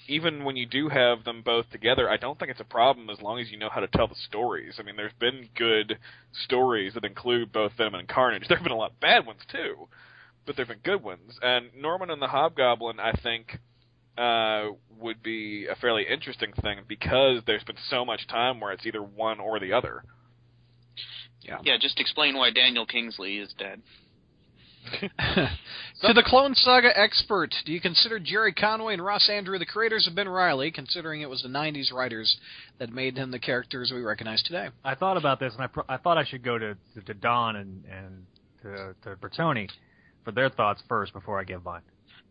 [0.08, 3.20] even when you do have them both together, I don't think it's a problem as
[3.20, 4.76] long as you know how to tell the stories.
[4.78, 5.98] I mean, there's been good
[6.44, 8.44] stories that include both Venom and Carnage.
[8.48, 9.88] There have been a lot of bad ones too,
[10.44, 11.38] but there've been good ones.
[11.40, 13.58] And Norman and the Hobgoblin, I think,
[14.18, 18.86] uh, would be a fairly interesting thing because there's been so much time where it's
[18.86, 20.04] either one or the other.
[21.40, 21.58] Yeah.
[21.62, 23.82] Yeah, just explain why Daniel Kingsley is dead.
[25.00, 30.08] to the Clone Saga expert, do you consider Gerry Conway and Ross Andru the creators
[30.08, 32.36] of Ben Reilly, considering it was the '90s writers
[32.78, 34.70] that made him the characters we recognize today?
[34.84, 37.14] I thought about this, and I pr- I thought I should go to to, to
[37.14, 38.26] Don and and
[38.62, 39.68] to to Bertoni
[40.24, 41.82] for their thoughts first before I give mine.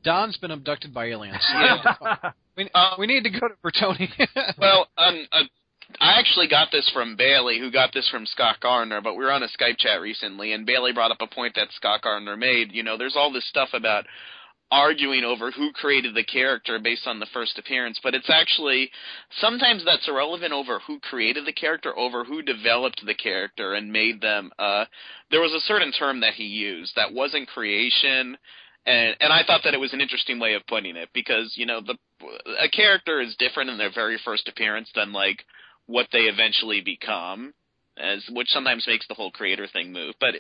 [0.04, 1.38] Don's been abducted by aliens.
[2.58, 4.10] We, need to, we, we need to go to Bertoni.
[4.58, 5.44] well, um, uh,
[6.00, 9.32] I actually got this from Bailey, who got this from Scott Gardner, but we were
[9.32, 12.72] on a Skype chat recently, and Bailey brought up a point that Scott Gardner made.
[12.72, 14.06] You know, there's all this stuff about
[14.72, 18.90] arguing over who created the character based on the first appearance, but it's actually
[19.40, 24.22] sometimes that's irrelevant over who created the character, over who developed the character and made
[24.22, 24.50] them.
[24.58, 24.86] Uh,
[25.30, 28.38] there was a certain term that he used that wasn't creation,
[28.86, 31.66] and and I thought that it was an interesting way of putting it because you
[31.66, 31.98] know the
[32.60, 35.44] a character is different in their very first appearance than like
[35.86, 37.54] what they eventually become
[37.98, 40.16] as which sometimes makes the whole creator thing move.
[40.20, 40.36] But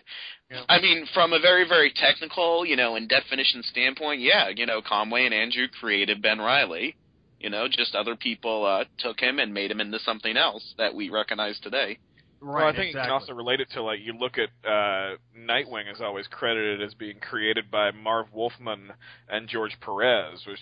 [0.70, 4.82] i mean from a very very technical you know and definition standpoint yeah you know
[4.82, 6.96] conway and andru created ben reilly.
[7.40, 10.94] You know just other people uh took him and made him into something else that
[10.94, 11.98] we recognize today
[12.42, 15.92] well, I think you can also relate it to like you look at uh, Nightwing
[15.92, 18.92] is always credited as being created by Marv Wolfman
[19.30, 20.60] and George Perez, which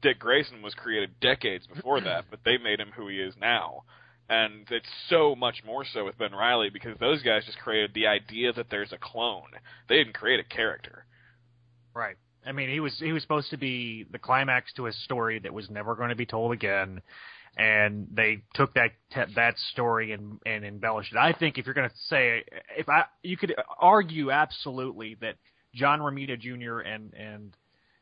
[0.00, 3.82] Dick Grayson was created decades before that, but they made him who he is now.
[4.30, 8.06] And it's so much more so with Ben Reilly because those guys just created the
[8.06, 9.48] idea that there's a clone.
[9.88, 11.06] They didn't create a character.
[11.94, 12.16] Right.
[12.46, 15.52] I mean, he was he was supposed to be the climax to a story that
[15.52, 17.02] was never going to be told again,
[17.56, 18.90] and they took that
[19.34, 21.18] that story and and embellished it.
[21.18, 22.44] I think if you're going to say
[22.76, 25.36] if I you could argue absolutely that
[25.74, 26.80] John Romita Jr.
[26.80, 27.56] and and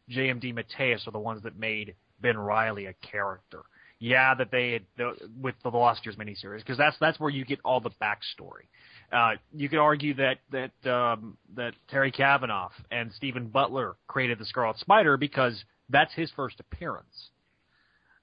[0.09, 0.41] J.M.
[0.41, 3.63] DeMatteis are the ones that made Ben Reilly a character.
[3.99, 7.45] Yeah, that they had the, with the Lost Years miniseries because that's that's where you
[7.47, 8.67] get all the backstory.
[9.11, 14.45] Uh, you could argue that that um, that Terry Kavanagh and Stephen Butler created the
[14.45, 17.31] Scarlet Spider because that's his first appearance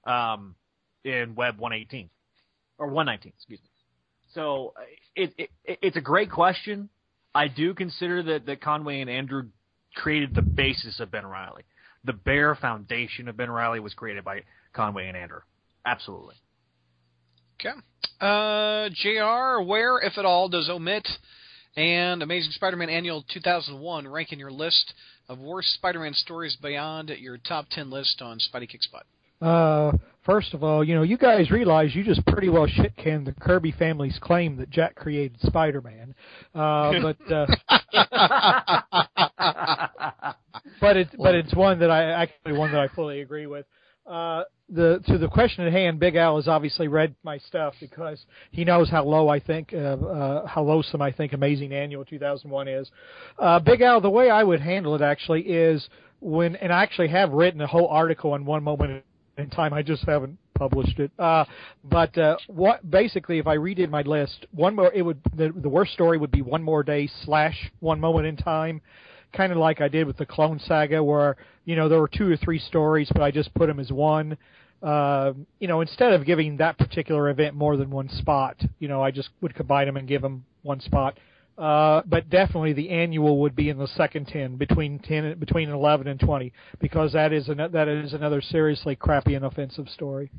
[0.06, 0.56] um,
[1.04, 2.10] in Web 118
[2.78, 3.70] or 119, excuse me.
[4.34, 4.74] So
[5.16, 6.90] it, it it's a great question.
[7.36, 9.50] I do consider that that Conway and Andru
[9.96, 11.64] created the basis of Ben Reilly.
[12.04, 14.42] The bare foundation of Ben Reilly was created by
[14.74, 15.42] Conway and Andru.
[15.86, 16.36] Absolutely.
[17.60, 17.78] Okay.
[18.20, 21.08] Uh, JR, where, if at all, does Omit
[21.76, 24.94] and Amazing Spider-Man Annual 2001 rank in your list
[25.30, 29.06] of worst Spider-Man stories beyond your top 10 list on Spidey Kicks Butt?
[29.46, 29.92] Uh,
[30.26, 33.34] first of all, you know, you guys realize you just pretty well shit canned the
[33.34, 36.16] Kirby family's claim that Jack created Spider-Man.
[36.54, 37.46] Uh, but uh,
[40.82, 43.66] but it's but it's one that I actually one that I fully agree with.
[44.06, 48.26] Uh, the to the question at hand, Big Al has obviously read my stuff because
[48.52, 52.68] he knows how low I think uh, uh, how loathsome I think Amazing Annual 2001
[52.68, 52.92] is.
[53.40, 55.88] Uh, Big Al, the way I would handle it actually is
[56.20, 59.04] when, and I actually have written a whole article on one moment
[59.38, 59.74] in time.
[59.74, 61.12] I just haven't published it.
[61.18, 61.46] Uh,
[61.84, 65.70] but uh, what basically, if I redid my list, one more it would the, the
[65.70, 68.82] worst story would be one more day slash one moment in time,
[69.34, 72.32] kind of like I did with the Clone Saga, where you know there were two
[72.32, 74.38] or three stories, but I just put them as one.
[74.82, 79.02] Uh, you know, instead of giving that particular event more than one spot, you know,
[79.02, 81.18] I just would combine them and give them one spot.
[81.58, 86.08] Uh, but definitely the annual would be in the second ten, between ten, between eleven
[86.08, 90.32] and twenty, because that is an, that is another seriously crappy and offensive story.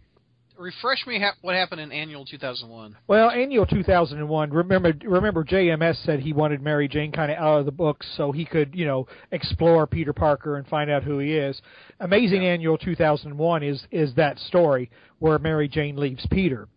[0.57, 2.97] Refresh me ha- what happened in Annual 2001.
[3.09, 4.51] Well, annual 2001.
[4.51, 8.31] Remember, remember, JMS said he wanted Mary Jane kind of out of the books so
[8.31, 11.61] he could, you know, explore Peter Parker and find out who he is.
[11.99, 16.69] Amazing Annual 2001 is is that story where Mary Jane leaves Peter.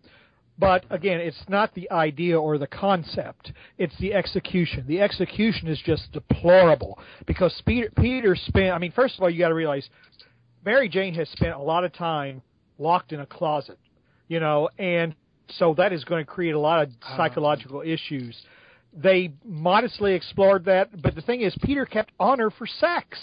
[0.60, 4.86] But again, it's not the idea or the concept; it's the execution.
[4.88, 8.72] The execution is just deplorable because Peter, Peter spent.
[8.74, 9.88] I mean, first of all, you got to realize
[10.66, 12.42] Mary Jane has spent a lot of time
[12.80, 13.80] locked in a closet,
[14.28, 15.16] you know, and
[15.58, 17.18] so that is going to create a lot of ah.
[17.18, 18.36] psychological issues.
[18.94, 23.18] They modestly explored that, but the thing is, Peter kept on her for sex.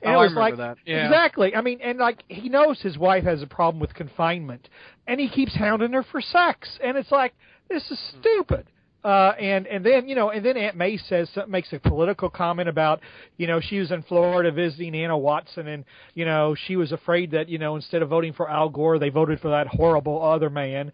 [0.00, 0.76] And Oh, it I was remember like, that.
[0.86, 1.06] Yeah.
[1.06, 1.56] Exactly.
[1.56, 4.68] I mean, and like he knows his wife has a problem with confinement,
[5.08, 7.34] and he keeps hounding her for sex, and it's like
[7.68, 8.66] this is stupid.
[9.02, 12.68] Uh, and and then you know, and then Aunt May says makes a political comment
[12.68, 13.00] about
[13.38, 15.84] you know she was in Florida visiting Anna Watson, and
[16.14, 19.08] you know she was afraid that you know instead of voting for Al Gore, they
[19.08, 20.92] voted for that horrible other man,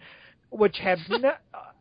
[0.51, 1.33] which had no,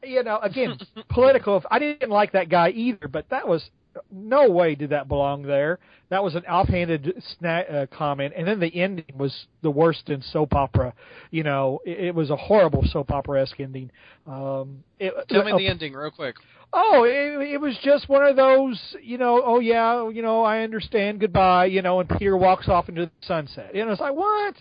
[0.04, 0.78] you know again
[1.10, 1.62] political.
[1.70, 3.70] I didn't like that guy either, but that was
[4.12, 5.80] no way did that belong there.
[6.10, 10.22] That was an offhanded sna- uh, comment, and then the ending was the worst in
[10.22, 10.94] soap opera.
[11.32, 13.92] You know, it, it was a horrible soap opera esque ending.
[14.28, 16.36] Um, it, Tell me uh, the ending real quick.
[16.72, 19.42] Oh, it, it was just one of those, you know.
[19.46, 21.20] Oh yeah, you know, I understand.
[21.20, 22.00] Goodbye, you know.
[22.00, 23.72] And Peter walks off into the sunset.
[23.76, 24.56] And it's like, what?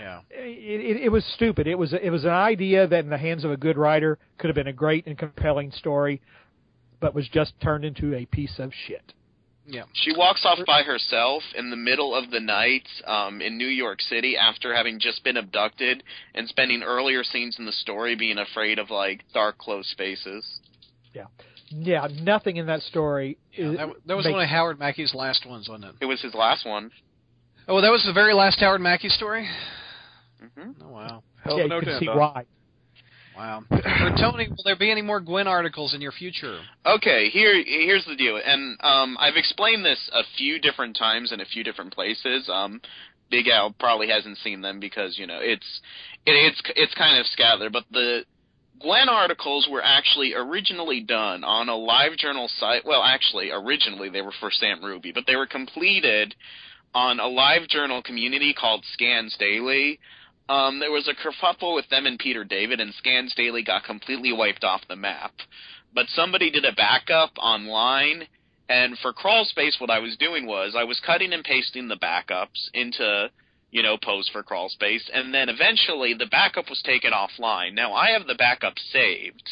[0.00, 0.20] Yeah.
[0.30, 1.66] It, it, it was stupid.
[1.66, 4.48] It was it was an idea that in the hands of a good writer could
[4.48, 6.20] have been a great and compelling story,
[7.02, 9.12] but was just turned into a piece of shit.
[9.66, 9.82] Yeah.
[9.92, 14.00] She walks off by herself in the middle of the night um, in New York
[14.00, 16.02] City after having just been abducted
[16.34, 20.44] and spending earlier scenes in the story being afraid of like dark, closed spaces.
[21.14, 21.26] Yeah,
[21.70, 22.08] yeah.
[22.22, 23.36] Nothing in that story.
[23.52, 25.94] Yeah, That, that was makes- one of Howard Mackie's last ones, wasn't it?
[26.00, 26.90] It was his last one.
[27.68, 29.46] Oh, that was the very last Howard Mackey story.
[30.56, 31.22] hmm Oh wow.
[31.44, 32.46] Hell yeah, of a you can see why.
[33.36, 33.62] Wow.
[33.70, 36.60] For Tony, will there be any more Gwen articles in your future?
[36.84, 41.40] Okay, here here's the deal, and um, I've explained this a few different times in
[41.40, 42.48] a few different places.
[42.52, 42.80] Um,
[43.30, 45.80] Big Al probably hasn't seen them because you know it's
[46.26, 48.24] it, it's it's kind of scattered, but the
[48.80, 52.84] Gwen articles were actually originally done on a live journal site.
[52.84, 56.34] Well, actually, originally they were for Sam Ruby, but they were completed
[56.94, 59.98] on a live journal community called Scans Daily.
[60.48, 64.32] Um, there was a kerfuffle with them and Peter David, and Scans Daily got completely
[64.32, 65.32] wiped off the map.
[65.94, 68.26] But somebody did a backup online,
[68.68, 71.96] and for Crawl Space, what I was doing was I was cutting and pasting the
[71.96, 73.30] backups into
[73.72, 77.74] you know, pose for crawl space, and then eventually the backup was taken offline.
[77.74, 79.48] Now I have the backup saved,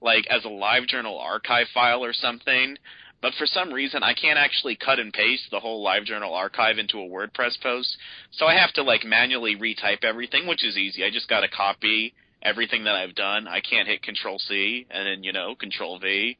[0.00, 2.76] like as a LiveJournal archive file or something,
[3.22, 7.00] but for some reason I can't actually cut and paste the whole LiveJournal archive into
[7.00, 7.96] a WordPress post,
[8.32, 11.04] so I have to like manually retype everything, which is easy.
[11.04, 12.12] I just got to copy
[12.42, 13.48] everything that I've done.
[13.48, 16.36] I can't hit Control C and then you know Control V.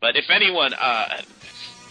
[0.00, 1.22] But if anyone, uh,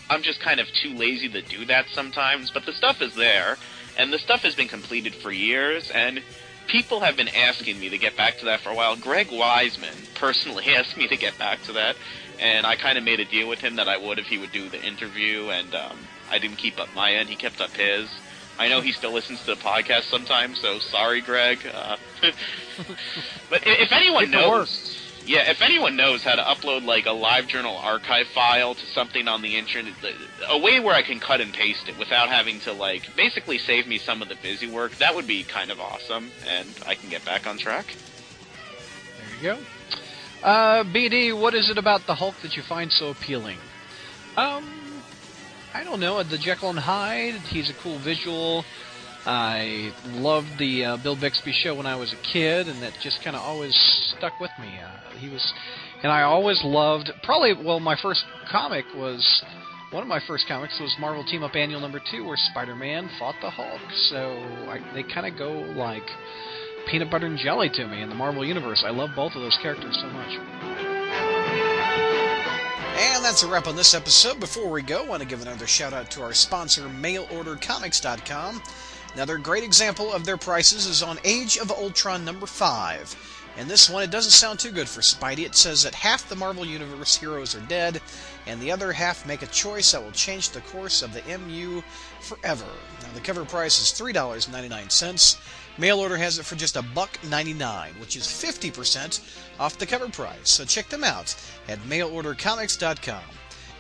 [0.09, 2.51] I'm just kind of too lazy to do that sometimes.
[2.51, 3.57] But the stuff is there,
[3.97, 6.21] and the stuff has been completed for years, and
[6.67, 8.95] people have been asking me to get back to that for a while.
[8.95, 11.95] Greg Weisman personally asked me to get back to that,
[12.39, 14.51] and I kind of made a deal with him that I would if he would
[14.51, 15.97] do the interview, and um,
[16.29, 17.29] I didn't keep up my end.
[17.29, 18.09] He kept up his.
[18.57, 21.59] I know he still listens to the podcast sometimes, so sorry, Greg.
[21.65, 21.97] Uh,
[23.49, 24.99] but if anyone knows.
[25.25, 29.41] Yeah, if anyone knows how to upload like a LiveJournal archive file to something on
[29.41, 29.93] the internet,
[30.49, 33.87] a way where I can cut and paste it without having to like basically save
[33.87, 37.09] me some of the busy work, that would be kind of awesome, and I can
[37.09, 37.85] get back on track.
[39.41, 40.47] There you go.
[40.47, 43.57] Uh, BD, what is it about the Hulk that you find so appealing?
[44.35, 44.83] Um,
[45.73, 46.21] I don't know.
[46.21, 47.35] The Jekyll and Hyde.
[47.35, 48.65] He's a cool visual.
[49.25, 53.23] I loved the uh, Bill Bixby show when I was a kid, and that just
[53.23, 53.73] kind of always
[54.17, 54.67] stuck with me.
[54.79, 55.53] Uh, he was,
[56.01, 57.11] and I always loved.
[57.23, 59.43] Probably, well, my first comic was
[59.91, 63.35] one of my first comics was Marvel Team Up Annual Number Two, where Spider-Man fought
[63.41, 63.81] the Hulk.
[64.09, 64.17] So
[64.67, 66.03] I, they kind of go like
[66.89, 68.83] peanut butter and jelly to me in the Marvel universe.
[68.85, 70.31] I love both of those characters so much.
[72.95, 74.39] And that's a wrap on this episode.
[74.39, 78.61] Before we go, I want to give another shout out to our sponsor, MailOrderComics.com.
[79.13, 83.15] Another great example of their prices is on Age of Ultron number 5.
[83.55, 85.45] And this one, it doesn't sound too good for Spidey.
[85.45, 88.01] It says that half the Marvel Universe heroes are dead,
[88.47, 91.83] and the other half make a choice that will change the course of the MU
[92.19, 92.65] forever.
[93.01, 95.37] Now, the cover price is $3.99.
[95.77, 99.19] Mail order has it for just a buck 99, which is 50%
[99.59, 100.49] off the cover price.
[100.49, 101.35] So check them out
[101.67, 103.23] at mailordercomics.com.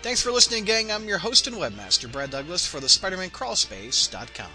[0.03, 0.91] Thanks for listening, gang.
[0.91, 4.51] I'm your host and webmaster, Brad Douglas, for the SpiderManCrawlspace.com.